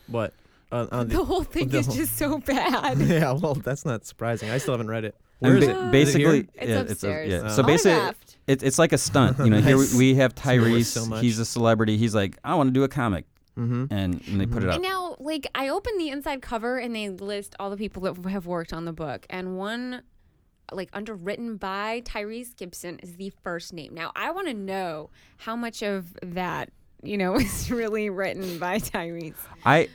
[0.07, 0.33] What?
[0.73, 2.99] Uh, uh, The whole thing the is whole- just so bad.
[2.99, 4.51] yeah, well, that's not surprising.
[4.51, 5.14] I still haven't read it.
[5.40, 6.49] And Where is ba- it Basically, here?
[6.55, 7.31] It's yeah, a- upstairs.
[7.31, 7.40] yeah.
[7.44, 7.49] Oh.
[7.57, 8.12] So basically,
[8.47, 9.38] it, it's like a stunt.
[9.38, 10.87] You know, here we, we have Tyrese.
[10.87, 11.97] so he's a celebrity.
[11.97, 13.25] He's like, I want to do a comic,
[13.59, 13.87] Mm-hmm.
[13.90, 14.81] and, and they put it And up.
[14.83, 18.47] now, like, I opened the inside cover and they list all the people that have
[18.47, 19.27] worked on the book.
[19.29, 20.03] And one,
[20.71, 23.94] like, underwritten by Tyrese Gibson is the first name.
[23.94, 26.71] Now, I want to know how much of that,
[27.03, 29.35] you know, is really written by Tyrese.
[29.64, 29.88] I,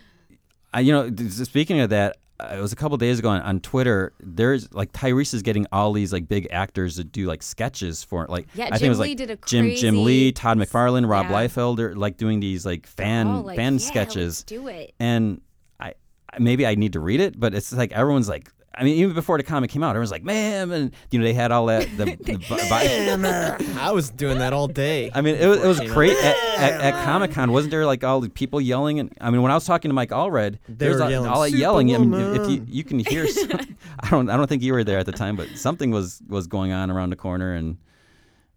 [0.74, 3.60] I, you know, speaking of that, Uh, it was a couple days ago on, on
[3.60, 4.12] Twitter.
[4.20, 8.26] There's like Tyrese is getting all these like big actors to do like sketches for
[8.28, 10.58] like Yeah, I think Jim it was Lee like did a Jim Jim Lee, Todd
[10.58, 11.34] McFarlane, Rob Yeah.
[11.48, 14.44] Liefeld, are like doing these like fan like, fan yeah, sketches.
[14.44, 14.94] do it.
[15.00, 15.42] and
[15.80, 15.94] I-
[16.40, 18.50] maybe I need to read it, but it's like everyone's like.
[18.76, 21.34] I mean, even before the comic came out, everyone's like, "Man," and you know they
[21.34, 21.88] had all that.
[21.96, 25.12] The, the bi- bi- uh, I was doing that all day.
[25.14, 27.52] I mean, it was, it was Came great at, at, at Comic Con.
[27.52, 29.00] Wasn't there like all the people yelling?
[29.00, 31.42] And I mean, when I was talking to Mike Allred, They there's all, yelling, all
[31.42, 31.94] that yelling.
[31.94, 33.52] I mean, if you you can hear, some,
[34.00, 36.48] I don't I don't think you were there at the time, but something was was
[36.48, 37.78] going on around the corner, and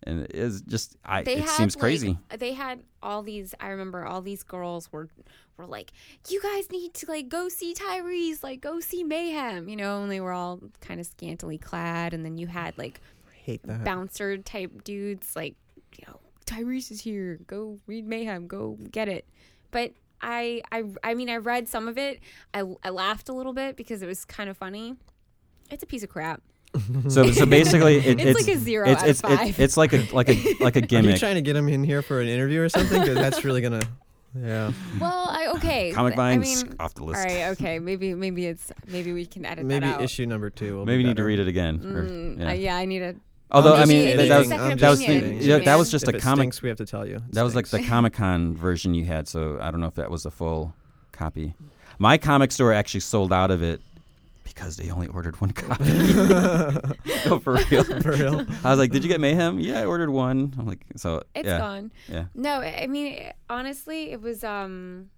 [0.05, 2.19] and it is just I They it had, seems like, crazy.
[2.39, 3.55] They had all these.
[3.61, 5.09] I remember all these girls were
[5.57, 5.93] were like,
[6.29, 10.03] "You guys need to like go see Tyrese, like go see Mayhem," you know.
[10.03, 13.01] And they were all kind of scantily clad, and then you had like
[13.43, 13.85] hate that.
[13.85, 15.55] bouncer type dudes, like
[15.99, 17.39] you know, Tyrese is here.
[17.47, 18.47] Go read Mayhem.
[18.47, 19.27] Go get it.
[19.71, 19.93] But
[20.23, 22.21] I, I, I mean, I read some of it.
[22.55, 24.97] I, I laughed a little bit because it was kind of funny.
[25.71, 26.43] It's a piece of crap.
[27.09, 29.61] So so basically, it, It's it's like a zero it's out it's, it's five.
[29.61, 31.19] it's like a like a like a Are you gimmick.
[31.19, 33.01] trying to get him in here for an interview or something?
[33.01, 33.81] Because that's really gonna.
[34.45, 34.73] Yeah.
[35.01, 35.93] Well, I okay.
[35.95, 37.25] Comic I mean, off the list.
[37.25, 37.79] right, okay.
[37.79, 40.03] Maybe maybe it's maybe we can edit Maybe that out.
[40.03, 40.77] issue number two.
[40.79, 41.77] Will Maybe be need to read it again.
[41.85, 42.49] or- Mm, yeah.
[42.49, 43.15] uh, yeah, I need a.
[43.51, 44.49] Although I mean just that, that was.
[44.49, 46.63] Second that was just opinion, the, yeah, that was just if a it comic stinks,
[46.63, 47.17] we have to tell you.
[47.17, 47.89] It That was like the stinks.
[47.89, 50.75] Comic Con version you had, so I don't know if that was a full
[51.13, 51.55] copy.
[51.99, 53.81] My comic store actually sold out of it
[54.57, 55.85] because they only ordered one copy.
[57.27, 57.85] oh, for real.
[58.03, 58.47] For real.
[58.65, 60.55] I was like, "Did you get Mayhem?" Yeah, I ordered one.
[60.59, 61.93] I'm like, so It's yeah, gone.
[62.09, 62.25] yeah.
[62.35, 65.11] No, I mean honestly, it was um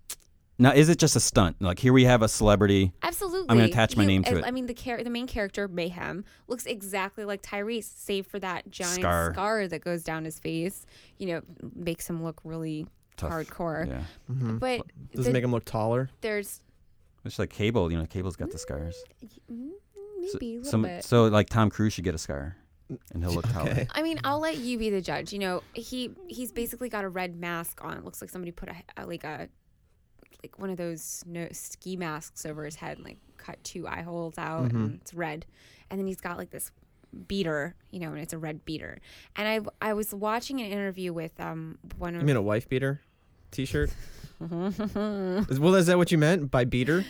[0.59, 1.57] Now, is it just a stunt?
[1.61, 2.93] Like here we have a celebrity.
[3.03, 3.47] absolutely.
[3.49, 4.45] I'm going to attach my You- name to I, it.
[4.45, 8.69] I mean, the char- the main character Mayhem looks exactly like Tyrese, save for that
[8.71, 9.33] giant Scar.
[9.33, 10.85] scar, that goes down his face.
[11.19, 11.41] You know,
[11.75, 13.31] makes him look really Tough.
[13.33, 13.87] hardcore.
[13.89, 14.59] Yeah, Mhm.
[14.59, 14.83] But
[15.15, 16.11] Does the- it make him look taller?
[16.23, 16.61] there's
[17.29, 17.91] it's like Cable.
[17.93, 18.97] You know, Cable's got the scars.
[19.51, 19.71] mm,
[20.29, 21.05] So, maybe a little some- bit.
[21.05, 22.57] so like Tom Cruise should get a scar,
[23.13, 23.71] and he'll look taller.
[23.71, 23.87] Okay.
[23.93, 25.33] I mean, I'll let you be the judge.
[25.33, 27.97] You know, he he's basically got a red mask on.
[27.97, 29.49] It looks like somebody put a, a like a
[30.43, 34.03] like one of those no, ski masks over his head, and, like cut two eye
[34.03, 35.47] holes out, and it's red.
[35.91, 36.71] And then he's got like this
[37.27, 38.99] beater, you know, and it's a red beater.
[39.37, 39.49] And
[39.81, 43.01] I I was watching an interview with um one of You mean a wife beater
[43.51, 43.91] T-shirt?
[45.51, 47.05] Is- well, is that what you meant by beater?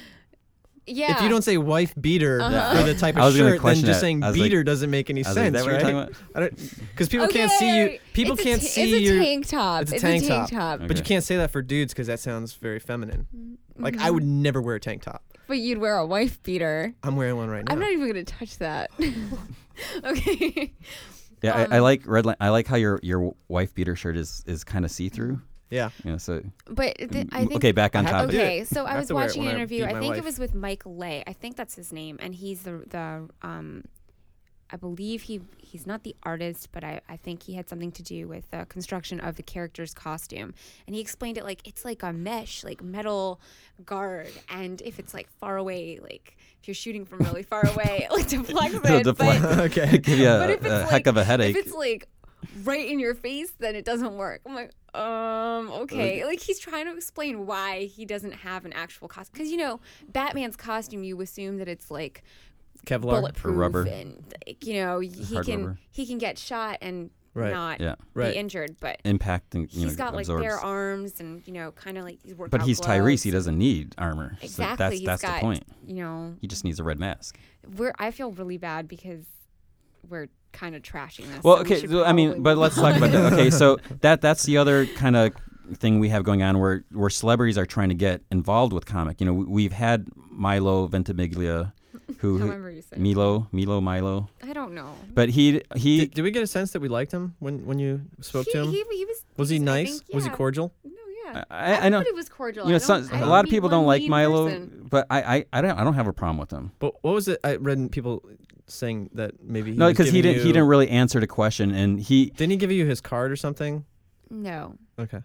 [0.87, 1.14] yeah.
[1.17, 2.77] If you don't say wife beater Uh-huh.
[2.79, 4.01] for the type of shirt, then just that.
[4.01, 5.83] saying I was like- beater doesn't make any I was like, sense, "Is that what
[5.83, 5.93] right?
[5.93, 6.17] you're talking
[6.49, 6.57] about?"
[6.91, 7.99] Because people can't see you.
[8.14, 9.23] People it's can't t- see it's a your.
[9.23, 9.83] tank top.
[9.83, 10.51] It's a tank top.
[10.51, 10.81] top.
[10.88, 13.27] But you can't say that for dudes because that sounds very feminine.
[13.77, 14.03] Like Mm-hmm.
[14.05, 15.23] I would never wear a tank top.
[15.47, 16.95] But you'd wear a wife beater.
[17.03, 17.73] I'm wearing one right now.
[17.73, 18.91] I'm not even gonna touch that.
[20.05, 20.73] okay.
[21.43, 22.27] Yeah, Um, I, I like red.
[22.27, 25.41] Li- I like how your your wife beater shirt is is kind of see through.
[25.71, 25.91] Yeah.
[26.05, 28.41] You know, so but th- I think okay, back on I have to topic.
[28.41, 29.85] Okay, so I I, was to wear it watching an interview.
[29.87, 30.19] beat I think wife.
[30.19, 31.23] it was with Mike Lay.
[31.27, 33.85] I think that's his name, and he's the the um,
[34.71, 38.03] I believe he he's not the artist, but I I think he had something to
[38.03, 40.55] do with the construction of the character's costume.
[40.87, 43.41] And he explained it like it's like a mesh, like metal
[43.85, 48.07] guard, and if it's like far away, like if you're shooting from really far away,
[48.11, 49.43] it like deflects It'll deflect.
[49.43, 49.99] But okay.
[49.99, 51.57] Give you But a, if a like- heck of a if headache.
[51.57, 52.09] it's like
[52.64, 54.40] right in your face, then it doesn't work.
[54.46, 56.24] I'm like, um, okay.
[56.24, 59.33] Like he's trying to explain why he doesn't have an actual costume.
[59.35, 62.22] Because you know, Batman's costume, you assume that it's like
[62.87, 63.03] Kevlar.
[63.20, 63.83] bulletproof rubber.
[63.87, 65.79] and like, you know he hard can rubber.
[65.90, 67.53] he can get shot and Right.
[67.53, 67.94] not Yeah.
[68.14, 68.35] Right.
[68.35, 68.77] injured.
[68.81, 72.20] But Impacting, you he's know, got like bare arms and you know kind of like
[72.22, 73.01] these workout but he's gloves.
[73.01, 73.22] Tyrese.
[73.22, 74.37] He doesn't need armor.
[74.40, 74.77] So Exactly.
[74.77, 75.64] that's he's that's got, the point.
[75.87, 77.38] You know, He just needs a red mask.
[77.77, 79.24] we're I feel really bad because
[80.09, 81.43] we're kind of trashing this.
[81.45, 81.81] Well, so we okay.
[81.81, 83.33] should so, I mean, but let's talk about that.
[83.33, 85.33] Okay, so that that's the other kind of
[85.77, 89.21] thing we have going on where where celebrities are trying to get involved with comic.
[89.21, 91.73] You know, we, we've had Milo Ventimiglia,
[92.19, 92.97] who, who However you say.
[92.97, 94.95] Milo, Milo, Milo, I don't know.
[95.15, 97.79] but he he Did, did we get a sense that we liked him when when
[97.79, 98.69] you spoke he, to him?
[98.71, 99.25] He, he was.
[99.37, 100.01] was he I nice?
[100.01, 100.73] think, was he cordial?
[100.85, 100.91] No,
[101.25, 101.45] yeah.
[101.51, 101.99] I, I know.
[101.99, 102.65] Everybody was cordial.
[102.65, 104.87] You know, I some, don't- I a lot of people don't like Milo, person.
[104.89, 106.73] but I, I, I don't I don't have a problem with him.
[106.79, 107.39] But what was it?
[107.45, 108.23] I read people
[108.69, 112.01] saying that maybe he No, because he didn't he didn't really answer the question, and
[112.01, 113.85] he Didn't he give you his card or something?
[114.31, 114.77] No.
[114.99, 115.23] Okay.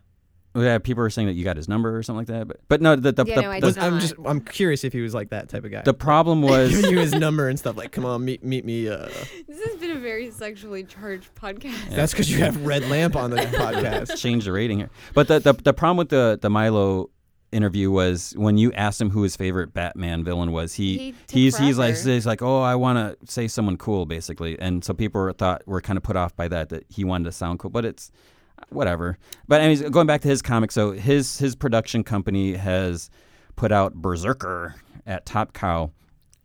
[0.56, 2.48] yeah people were saying that you got his number or something like that.
[2.48, 4.94] But but no, the the, Yeah, the, no, I the I'm just I'm curious if
[4.94, 5.82] he was like that type of guy.
[5.84, 8.88] the problem was giving you his number and stuff like, come on, meet meet me.
[8.88, 9.08] Uh,
[9.48, 11.90] This has been a very sexually charged podcast.
[11.90, 11.96] Yeah.
[11.96, 14.18] That's because you have red lamp on the podcast.
[14.18, 14.90] change the rating here.
[15.14, 17.10] But the, the the problem with the the Milo
[17.54, 20.74] interview was when you asked him who his favorite Batman villain was.
[20.74, 24.60] He, He he's he's like he's like oh I want to say someone cool basically,
[24.60, 27.26] and so people were, thought were kind of put off by that that he wanted
[27.26, 28.12] to sound cool, but it's
[28.70, 29.18] whatever.
[29.48, 33.10] But anyways, going back to his comic, so his his production company has
[33.56, 35.92] put out Berserker at Top Cow.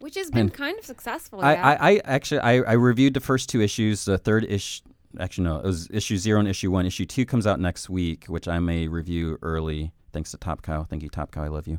[0.01, 1.41] Which has been And kind of successful.
[1.41, 1.67] I, yeah.
[1.67, 4.05] I, I actually I, I reviewed the first two issues.
[4.05, 4.83] The third issue,
[5.19, 6.87] actually no, it was issue zero and issue one.
[6.87, 9.93] Issue two comes out next week, which I may review early.
[10.13, 10.85] Thanks to Top Cow.
[10.85, 11.45] Thank you, Top Cow.
[11.45, 11.79] I love you.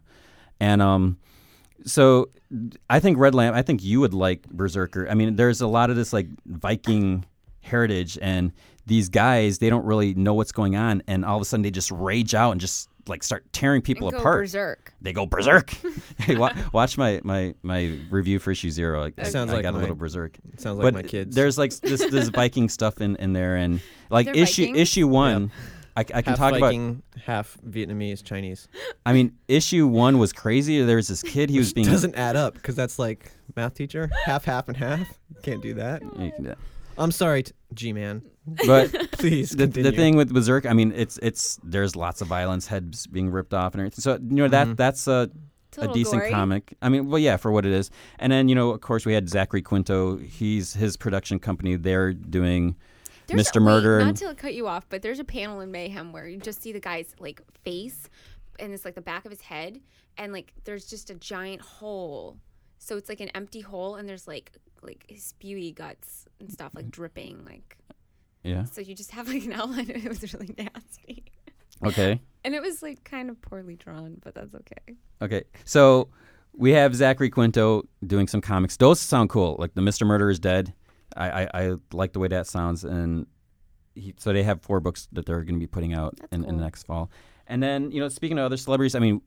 [0.60, 1.18] And um,
[1.86, 2.30] so
[2.90, 3.56] I think Red Lamp.
[3.56, 5.08] I think you would like Berserker.
[5.10, 7.26] I mean, there's a lot of this like Viking
[7.62, 8.52] heritage, and
[8.86, 11.72] these guys they don't really know what's going on, and all of a sudden they
[11.72, 14.94] just rage out and just like start tearing people and go apart berserk.
[15.02, 15.72] they go berserk.
[16.20, 19.10] hey, wa- watch my, my, my review for issue zero.
[19.18, 20.38] I, Sounds I like got a little berserk.
[20.58, 21.36] Sounds like but my kids.
[21.36, 24.80] there's like this this Viking stuff in, in there, and like They're issue Vikings?
[24.80, 25.52] issue one,
[26.00, 26.62] I, I can half talk about.
[26.68, 28.68] Viking, half Vietnamese, Chinese.
[29.06, 30.82] I mean, issue one was crazy.
[30.82, 31.50] There was this kid.
[31.50, 31.88] He was being.
[31.88, 34.10] Doesn't add up because that's like math teacher.
[34.26, 35.08] Half, half, and half.
[35.44, 36.02] Can't do that.
[36.02, 36.58] Yeah, you can do that.
[36.98, 38.22] I'm sorry, t- G-man.
[38.66, 42.68] But Please the, the thing with Berserk, I mean, it's it's there's lots of violence,
[42.68, 44.02] heads being ripped off and everything.
[44.02, 44.76] So you know that Mhm.
[44.78, 45.30] that's a
[45.78, 46.32] a, a decent gory.
[46.32, 46.74] comic.
[46.82, 47.92] I mean, well, yeah, for what it is.
[48.18, 50.18] And then you know, of course, we had Zachary Quinto.
[50.18, 51.76] He's his production company.
[51.76, 52.76] They're doing
[53.30, 53.58] There's Mr.
[53.58, 56.12] A, wait, Murder not and- to cut you off, but there's a panel in Mayhem
[56.12, 58.10] where you just see the guy's like face,
[58.60, 59.80] and it's like the back of his head,
[60.18, 62.38] and like there's just a giant hole.
[62.78, 66.72] So it's like an empty hole, and there's like like his spewy guts and stuff
[66.76, 67.44] like dripping.
[67.46, 67.78] Like
[68.44, 68.64] yeah.
[68.64, 69.90] so, you just have like an outline.
[69.94, 71.26] and It was really nasty,
[71.86, 72.22] Okay.
[72.46, 74.96] and it was like kind of poorly drawn, but that's okay.
[75.22, 75.44] Okay.
[75.66, 76.10] So
[76.54, 78.78] we have Zachary Quinto doing some comics.
[78.78, 79.56] Those sound cool.
[79.60, 80.06] Like the Mr.
[80.08, 80.74] Murder is Dead.
[81.18, 82.84] I, I, I like the way that sounds.
[82.84, 83.26] And
[83.96, 86.40] he, so they have four books that they're going to be putting out That's in,
[86.44, 86.58] in cool.
[86.58, 87.10] the next fall.
[87.48, 89.22] And then, you know, speaking of other celebrities, I mean,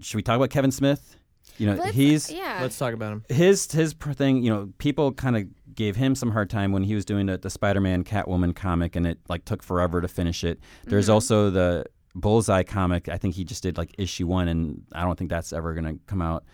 [0.00, 1.16] should we talk about Kevin Smith?
[1.58, 2.58] You know, Let's- he's yeah.
[2.62, 3.24] Let's talk about him.
[3.28, 4.42] his his thing.
[4.42, 5.44] You know, people kind of
[5.74, 9.06] gave him some hard time when he was doing the, the Spider-Man Catwoman comic, and
[9.06, 10.58] it like took forever to finish it.
[10.84, 11.12] There's Mhm.
[11.14, 13.08] also the Bullseye comic.
[13.08, 15.96] I think he just did like issue one, and I don't think that's ever gonna
[16.06, 16.44] come out.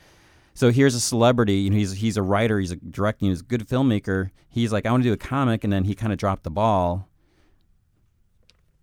[0.61, 1.55] So here's a celebrity.
[1.55, 2.61] You know, he's he's a writer.
[2.61, 4.29] He's a director, He's a good filmmaker.
[4.51, 6.51] He's like, I want to do a comic, and then he kind of dropped the
[6.51, 7.09] ball.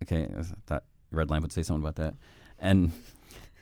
[0.02, 2.14] Okay, I thought Red Lamp would say something about that,
[2.58, 2.90] and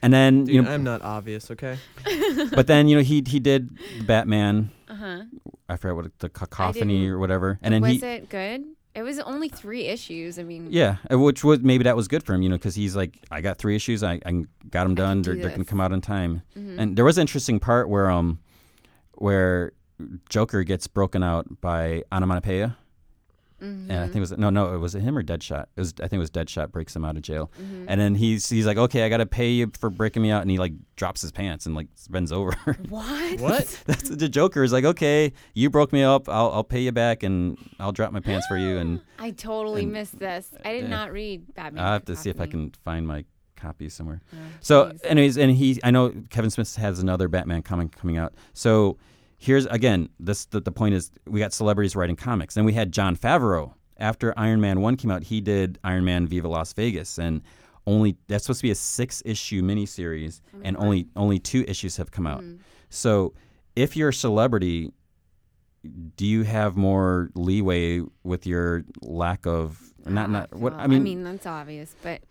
[0.01, 1.77] and then Dude, you know, I'm not obvious, okay?
[2.55, 3.77] but then you know he he did
[4.07, 4.71] Batman.
[4.89, 5.23] Uh huh.
[5.69, 8.65] I forget what the cacophony or whatever, and then was he it good?
[8.97, 10.39] It was only three issues.
[10.39, 12.73] I mean, yeah, uh, which was maybe that was good for him, you know, because
[12.73, 15.65] he's like, I got three issues, I, I got them done, do they're, they're gonna
[15.65, 16.79] come out on time, mhm.
[16.79, 18.39] and there was an interesting part where um
[19.13, 19.73] where
[20.29, 22.75] Joker gets broken out by onomatopoeia,
[23.59, 25.63] and I think it was no no it was it him or Deadshot.
[25.75, 27.85] It was I think it was Deadshot breaks him out of jail, Mhm.
[27.87, 30.41] and then he's he's like, okay, I got to pay you for breaking me out,
[30.41, 32.51] and he like drops his pants and like bends over.
[32.89, 33.39] what?
[33.39, 33.81] What?
[33.85, 37.23] That's the Joker is like, okay, you broke me up, I'll I'll pay you back,
[37.23, 40.49] and I'll drop my pants for you, and I totally And- missed this.
[40.63, 40.89] I did yeah.
[40.89, 41.83] not read Batman.
[41.83, 44.21] I'll have to see if I can find my copy somewhere.
[44.33, 48.35] Oh, So, anyways, and he, I know Kevin Smith has another Batman comic coming out.
[48.53, 48.97] So,
[49.37, 52.55] here's again, this the, the point is we got celebrities writing comics.
[52.55, 55.23] Then we had Jon Favreau after Iron Man one came out.
[55.23, 57.41] He did Iron Man Viva Las Vegas, and
[57.85, 62.11] only that's supposed to be a six issue miniseries, and only only two issues have
[62.11, 62.41] come out.
[62.41, 62.59] Mhm.
[62.89, 63.33] So,
[63.75, 64.91] if you're a celebrity,
[66.15, 71.03] do you have more leeway with your lack of not not what I mean, I
[71.03, 72.21] mean that's obvious, but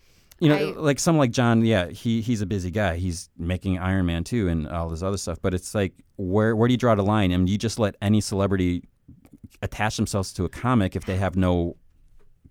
[0.41, 3.79] you know I- like someone like Jon yeah he he's a busy guy he's making
[3.79, 6.79] Iron Man too and all this other stuff but it's like where where do you
[6.79, 8.85] draw the line I and you just let any celebrity
[9.63, 11.77] attach themselves to a comic if they have no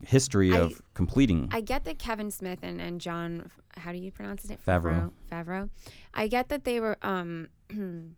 [0.03, 4.11] history I- of completing I get that Kevin Smith and, and Jon, how do you
[4.11, 4.59] pronounce it?
[4.65, 5.11] Favreau.
[5.31, 5.69] Favreau.
[6.13, 6.97] I get that they were.
[7.01, 7.49] Um,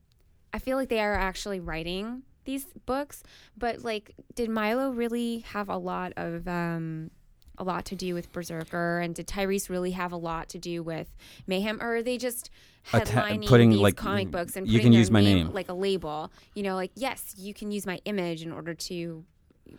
[0.53, 3.23] I feel like they are actually writing these books,
[3.57, 7.11] but like, did Milo really have a lot of um,
[7.57, 10.83] a lot to do with Berserker, and did Tyrese really have a lot to do
[10.83, 11.07] with
[11.47, 12.49] Mayhem, or are they just
[12.93, 15.51] Atta- headlining putting, these like, comic books and you putting can use my name.
[15.51, 16.31] like a label?
[16.53, 19.23] You know, like yes, you can use my image in order to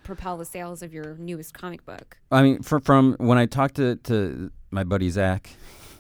[0.02, 2.18] propel the sales of your newest comic book.
[2.30, 5.48] I mean, from, from when I talked to, to my buddy Zach,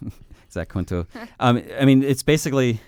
[0.50, 1.06] Zach Quinto,
[1.40, 2.80] um, I mean, it's basically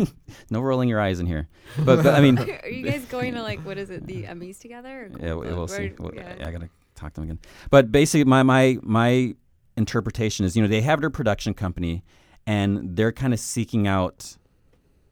[0.50, 1.48] no rolling your eyes in here,
[1.84, 4.58] but, but I mean, Are you guys going to like what is it, the Emmys
[4.60, 5.10] together?
[5.20, 5.92] yeah, we- we'll see.
[5.98, 6.36] Well, yeah.
[6.40, 7.38] I gotta talk to them again.
[7.70, 9.34] But basically, my my my
[9.76, 12.02] interpretation is, you know, they have their production company,
[12.46, 14.36] and they're kind of seeking out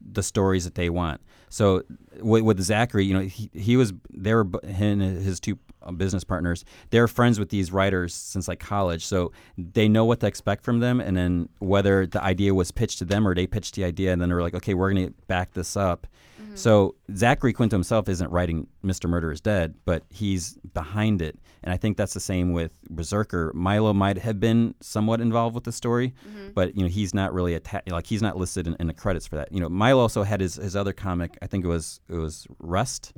[0.01, 1.20] the stories that they want.
[1.49, 1.83] So
[2.20, 5.92] with, with Zachary, you know, he, he was they were him and his two uh,
[5.92, 6.64] business partners.
[6.90, 10.81] They're friends with these writers since like college, so they know what to expect from
[10.81, 11.01] them.
[11.01, 14.20] And then whether the idea was pitched to them or they pitched the idea, and
[14.20, 16.07] then they were like, okay, we're going to back this up.
[16.55, 19.09] So Zachary Quinto himself isn't writing Mr.
[19.09, 21.38] Murder is Dead, but he's behind it.
[21.64, 23.50] And I think that's the same with Berserker.
[23.55, 26.50] Milo might have been somewhat involved with the story, mm-hmm.
[26.55, 29.27] but you know he's not really atta- like he's not listed in, in the credits
[29.27, 29.50] for that.
[29.50, 31.38] You know, Milo also had his, his other comic.
[31.40, 33.14] I think it was it was Rest.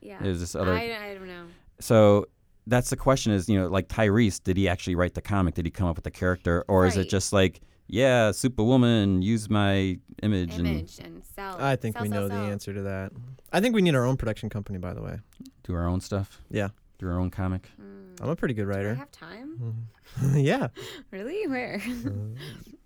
[0.00, 0.22] Yeah.
[0.22, 0.72] It was this other.
[0.72, 1.46] I, I don't know.
[1.80, 2.26] So
[2.66, 5.54] that's the question: is you know like Tyrese, did he actually write the comic?
[5.54, 7.62] Did he come up with the character, or is it just like
[7.92, 11.56] yeah, Superwoman, use my image, and Image and sell.
[11.58, 12.44] I think sell, we sell, know the sell.
[12.44, 13.10] answer to that.
[13.52, 15.18] I think we need our own production company, by the way.
[15.64, 16.68] do our own stuff, Yeah,
[17.00, 17.70] do our own comic?
[17.80, 18.22] Mm.
[18.22, 18.94] I'm a pretty good Do I writer.
[18.94, 19.86] have time?
[20.18, 20.36] Mm-hmm.
[20.38, 20.68] yeah.
[21.10, 21.46] Really?
[21.46, 21.80] Where?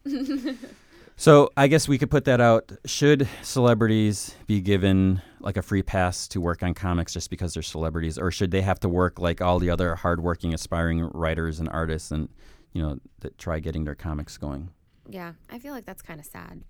[0.07, 0.53] Uh.
[1.17, 2.73] So I guess we could put that out.
[2.87, 7.63] Should celebrities be given like a free pass to work on comics just because they're
[7.63, 11.69] celebrities, or should they have to work like all the other hardworking, aspiring writers and
[11.69, 12.29] artists, and
[12.73, 14.71] you know, that try getting their comics going?
[15.09, 16.63] yeah, I feel like that's kind of sad.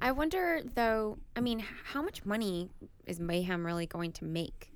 [0.00, 1.18] I wonder though.
[1.36, 2.70] I mean, how much money
[3.06, 4.72] is Mayhem really going to make?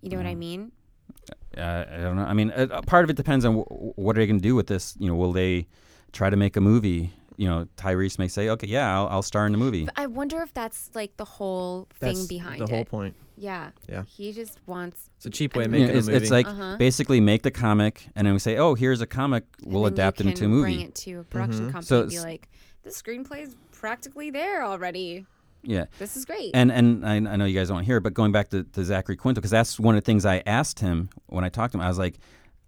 [0.00, 0.38] You know what I mm.
[0.38, 0.72] mean?
[1.56, 2.24] Uh, I don't know.
[2.24, 4.54] I mean, uh, part of it depends on w- what are they going to do
[4.54, 4.96] with this.
[4.98, 5.66] You know, will they
[6.12, 7.12] try to make a movie?
[7.36, 10.06] You know, Tyrese may say, "Okay, yeah, I'll, I'll star in the movie." But I
[10.06, 13.14] wonder if that's like the whole thing That's behind the whole point.
[13.36, 13.70] Yeah.
[13.88, 14.04] Yeah.
[14.06, 15.10] He just wants.
[15.16, 16.22] It's a cheap way of You know, making it's, a movie.
[16.24, 16.76] it's like Uh-huh.
[16.78, 19.44] basically make the comic, and then we say, "Oh, here's a comic.
[19.62, 21.72] We'll then you adapt it into a can movie." Bring it to a production Mhm.
[21.72, 22.48] company So and be it's- like,
[22.82, 25.26] the screenplay's practically there already.
[25.62, 25.86] Yeah.
[25.98, 26.50] This is great.
[26.54, 28.84] And and I, I know you guys don't hear it, but going back to, to
[28.84, 31.78] Zachary Quinto, because that's one of the things I asked him when I talked to
[31.78, 31.82] him.
[31.82, 32.18] I was like,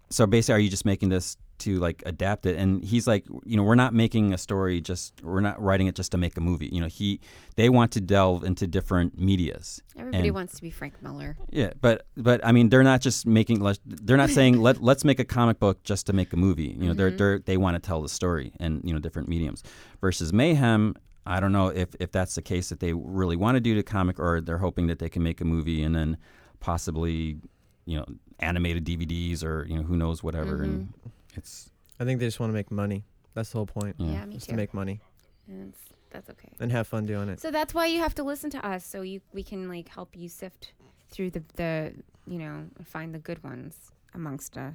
[0.09, 2.57] so basically, are you just making this to like adapt it?
[2.57, 5.95] And he's like, you know, we're not making a story just, we're not writing it
[5.95, 6.69] just to make a movie.
[6.71, 7.19] You know, he
[7.55, 9.81] they want to delve into different medias.
[9.97, 11.37] Everybody and- wants to be Frank Miller.
[11.49, 13.65] Yeah, but but I mean, they're not just making.
[13.85, 16.75] They're not saying let let's make a comic book just to make a movie.
[16.79, 17.17] You know, they're, mm-hmm.
[17.17, 19.63] they're they want to tell the story and you know different mediums.
[20.01, 23.59] Versus Mayhem, I don't know if if that's the case that they really want to
[23.61, 26.17] do the comic or they're hoping that they can make a movie and then
[26.59, 27.37] possibly
[27.85, 28.05] you know
[28.39, 30.63] animated DVDs or you know who knows whatever.
[30.63, 30.93] And
[31.35, 33.05] it's I think they just want to make money.
[33.33, 33.95] That's the whole point.
[33.97, 34.11] yeah.
[34.11, 34.53] Yeah, me Just too.
[34.53, 35.01] to make money
[35.47, 36.51] and it's, that's okay.
[36.59, 37.39] and have fun doing it.
[37.41, 40.15] So that's why you have to listen to us, so you we can like help
[40.15, 40.73] you sift
[41.09, 41.93] through the the
[42.27, 44.69] you know find the good ones amongst uh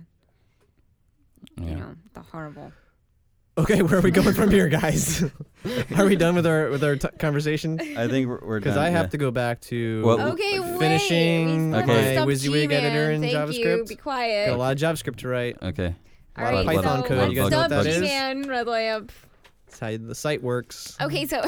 [1.61, 1.69] yeah.
[1.69, 2.73] you know the horrible.
[3.61, 5.23] Okay, where are we going from here, guys?
[5.97, 7.79] are we done with our with our t- conversation?
[7.79, 9.11] I think we're, we're Because I have yeah.
[9.11, 10.79] to go back to Well- Okay, wait.
[10.79, 12.15] finishing Okay.
[12.15, 13.13] have my WYSIWYG editor G-Man.
[13.13, 13.77] in Thank JavaScript.
[13.79, 13.85] You.
[13.87, 14.47] Be quiet.
[14.47, 15.59] Got a lot of JavaScript to write.
[15.61, 15.95] Okay.
[16.39, 17.19] All lot of Python so code.
[17.19, 17.97] what's You guys know what Stumped that is?
[18.01, 19.13] G-Man, Red Lamp.
[19.67, 20.97] That's how the site works.
[20.99, 21.43] Okay, so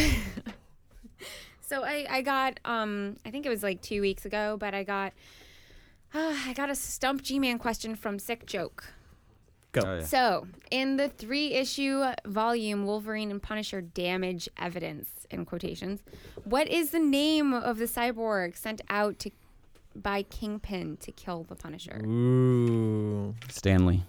[1.63, 4.83] so I I got um I think it was like two weeks ago, but I
[4.85, 5.15] got
[6.13, 8.93] uh, I got a stump G-Man question from Sick Joke.
[9.73, 9.81] Go.
[9.87, 10.05] Oh, yeah.
[10.05, 16.03] So in the three issue volume Wolverine and Punisher damage evidence in quotations,
[16.45, 19.31] what is the name of the cyborg sent out to
[19.95, 22.03] by Kingpin to kill the Punisher?
[22.05, 23.35] Ooh.
[23.49, 24.03] Stanley.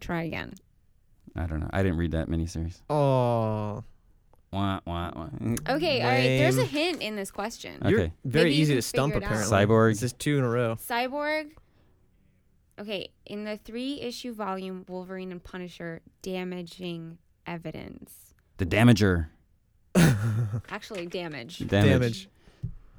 [0.00, 0.54] Try again.
[1.36, 1.70] I don't know.
[1.72, 2.80] I didn't read that miniseries.
[2.88, 3.84] Oh.
[4.50, 5.28] Wah, wah, wah.
[5.68, 6.22] Okay, all right.
[6.22, 7.78] There's a hint in this question.
[7.84, 8.12] You're Okay.
[8.24, 9.44] very Maybe easy to stump, figure it out.
[9.46, 9.74] apparently.
[9.74, 9.92] Cyborg.
[9.92, 10.76] This is two in a row.
[10.76, 11.50] Cyborg.
[12.78, 18.34] Okay, in the three issue volume, Wolverine and Punisher damaging evidence.
[18.58, 19.26] The Damager.
[20.68, 21.58] Actually, damage.
[21.58, 21.68] Damage.
[21.68, 22.28] Damage.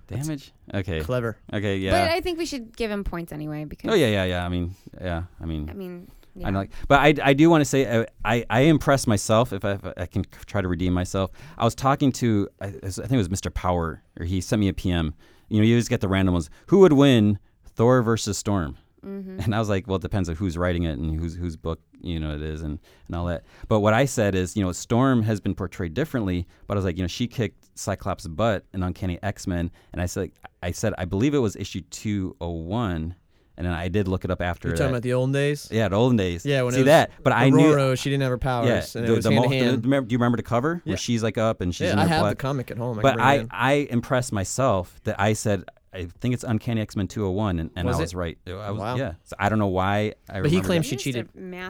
[0.08, 0.52] Damage.
[0.74, 1.02] Okay.
[1.02, 1.38] Clever.
[1.54, 1.78] Okay.
[1.78, 1.92] Yeah.
[1.92, 4.46] But I think we should give him points anyway because Oh yeah, yeah, yeah.
[4.46, 5.24] I mean, yeah.
[5.40, 6.50] I mean, I mean, I yeah.
[6.50, 9.64] know, like, but I, I do want to say uh, I, I impressed myself if
[9.64, 11.32] I, if I can try to redeem myself.
[11.58, 13.54] I was talking to I, I think it was Mr.
[13.54, 15.14] Power, or he sent me a PM.
[15.48, 16.50] You know, you always get the random ones.
[16.68, 18.78] Who would win, Thor versus Storm?
[19.06, 19.40] Mm-hmm.
[19.42, 21.80] And I was like, well, it depends on who's writing it and whose whose book
[22.02, 23.44] you know it is and, and all that.
[23.68, 26.48] But what I said is, you know, Storm has been portrayed differently.
[26.68, 30.02] But I was like, you know, she kicked Cyclops' butt in Uncanny X Men, and
[30.02, 30.32] I said,
[30.62, 33.16] I said, I believe it was issue two oh one,
[33.58, 34.90] and then I did look it up after You're that.
[34.90, 35.70] about the olden days.
[35.72, 36.46] yeah, the olden days.
[36.46, 37.12] Yeah, when it see was that.
[37.24, 37.96] But I knew.
[37.96, 39.84] She didn't have her powers, Yeah, and the, it was the hand mo- hand.
[39.84, 40.92] the- do you remember the cover Yeah.
[40.92, 42.32] where she's like up and she's yeah, in I have black?
[42.38, 43.00] the comic at home.
[43.00, 43.48] I but can I.
[43.52, 45.64] I impressed myself that I said
[45.94, 48.02] I think it's Uncanny X Men 201, and, and Was I it?
[48.04, 48.38] was right.
[48.48, 48.96] I was Wow.
[48.96, 49.14] yeah.
[49.24, 50.14] So I don't know why.
[50.30, 51.30] I But he claims she cheated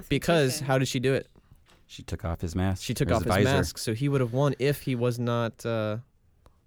[0.09, 1.28] because how did she do it?
[1.88, 2.84] she took off his mask.
[2.84, 3.43] She took off his visor.
[3.45, 5.97] mask, so he would have won if he was not uh,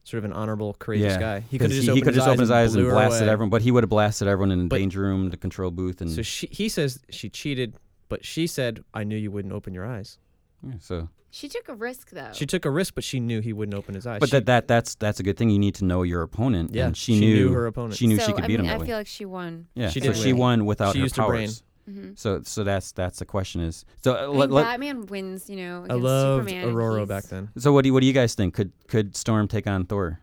[0.02, 1.40] sort of an honorable, courageous Yeah, guy.
[1.48, 2.88] He 'cause could have just he, opened could his just open his eyes and blew
[2.90, 3.32] her blasted away.
[3.32, 6.00] everyone, but he would have blasted everyone in the But- danger room, the control booth,
[6.00, 7.76] and So she, he says she cheated,
[8.08, 10.18] but she said, "I knew you wouldn't open your eyes."
[10.66, 11.08] yeah, so.
[11.34, 12.30] She took a risk though.
[12.34, 14.20] She took a risk, but she knew he wouldn't open his eyes.
[14.20, 15.48] But She- that, that that's that's a good thing.
[15.50, 16.74] You need to know your opponent.
[16.74, 17.94] yeah, and she, knew, her opponent.
[17.96, 18.86] She knew so, she could I beat mean, him I way.
[18.86, 19.66] feel like she won.
[19.74, 21.48] yeah, she so did she won without She her used her brain.
[21.48, 21.62] powers.
[21.88, 23.84] hmm So so that's that's the question is.
[24.04, 25.80] So uh, I let, mean, let- Batman wins, you know.
[25.80, 27.48] I Against loved Superman, Aurora back then.
[27.56, 28.52] so what do you, what do you guys think?
[28.54, 30.20] Could could Storm take on Thor?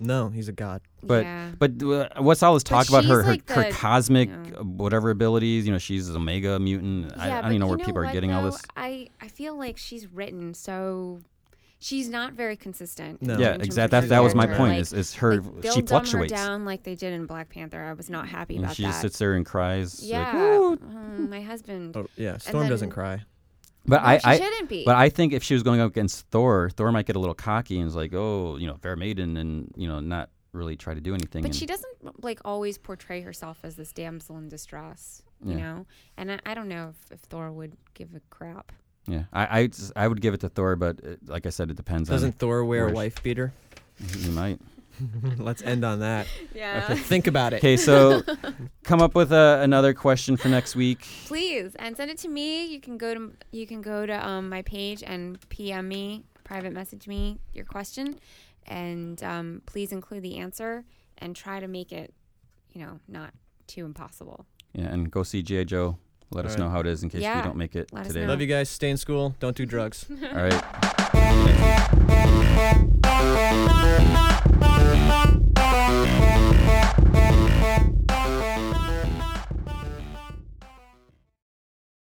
[0.00, 0.80] No, he's a god.
[1.02, 1.50] But- yeah.
[1.58, 4.58] But uh, what's all this talk about her her, like her the- cosmic you know.
[4.60, 5.66] uh, whatever abilities?
[5.66, 7.12] You know, she's an Omega mutant.
[7.16, 8.60] I, I Yeah, don't even know but where you people are what, getting all this.
[8.76, 11.20] I I feel like she's written so
[11.78, 13.20] she's not very consistent.
[13.22, 13.38] No.
[13.38, 14.00] Yeah, exactly.
[14.00, 14.72] That that was my point.
[14.72, 16.32] Like, is is her like, she dumb fluctuates.
[16.32, 17.82] her down like they did in Black Panther.
[17.82, 18.88] I was not happy and about she that.
[18.90, 20.02] just sits there and cries.
[20.02, 21.96] yeah, "Ooh." mm, my husband.
[21.96, 23.22] Oh yeah, Storm doesn't cry.
[23.86, 24.84] But No, I, she I shouldn't be.
[24.84, 27.34] but I think if she was going up against Thor, Thor might get a little
[27.34, 30.94] cocky and is like, oh, you know, fair maiden, and you know, not really try
[30.94, 31.42] to do anything.
[31.42, 35.56] But and- she doesn't like always portray herself as this damsel in distress, you Yeah.
[35.58, 35.86] know.
[36.16, 38.72] And I, I don't know if, if Thor would give a crap.
[39.06, 41.70] yeah, I I, just- I would give it to Thor, but uh like I said,
[41.70, 42.08] it depends.
[42.08, 43.52] Doesn't Thor wear a wife beater?
[44.02, 44.60] on he might.
[45.38, 46.26] Let's end on that.
[46.54, 46.86] Yeah.
[46.90, 47.56] Okay, think about it.
[47.56, 48.22] Okay, so
[48.84, 51.06] come up with uh, another question for next week.
[51.26, 52.66] Please and send it to me.
[52.66, 56.72] You can go to you can go to um, my page and PM me, private
[56.72, 58.18] message me your question,
[58.66, 60.84] and um, please include the answer
[61.18, 62.12] and try to make it,
[62.72, 63.32] you know, not
[63.66, 64.46] too impossible.
[64.72, 65.98] Yeah, and go see GI Joe.
[66.32, 66.64] Let us All right.
[66.64, 68.24] know how it is in case Yeah, we don't make it let today.
[68.26, 68.70] Love you guys.
[68.70, 69.34] Stay in school.
[69.40, 70.06] Don't do drugs.
[70.32, 70.62] All right.
[75.10, 75.49] Bye.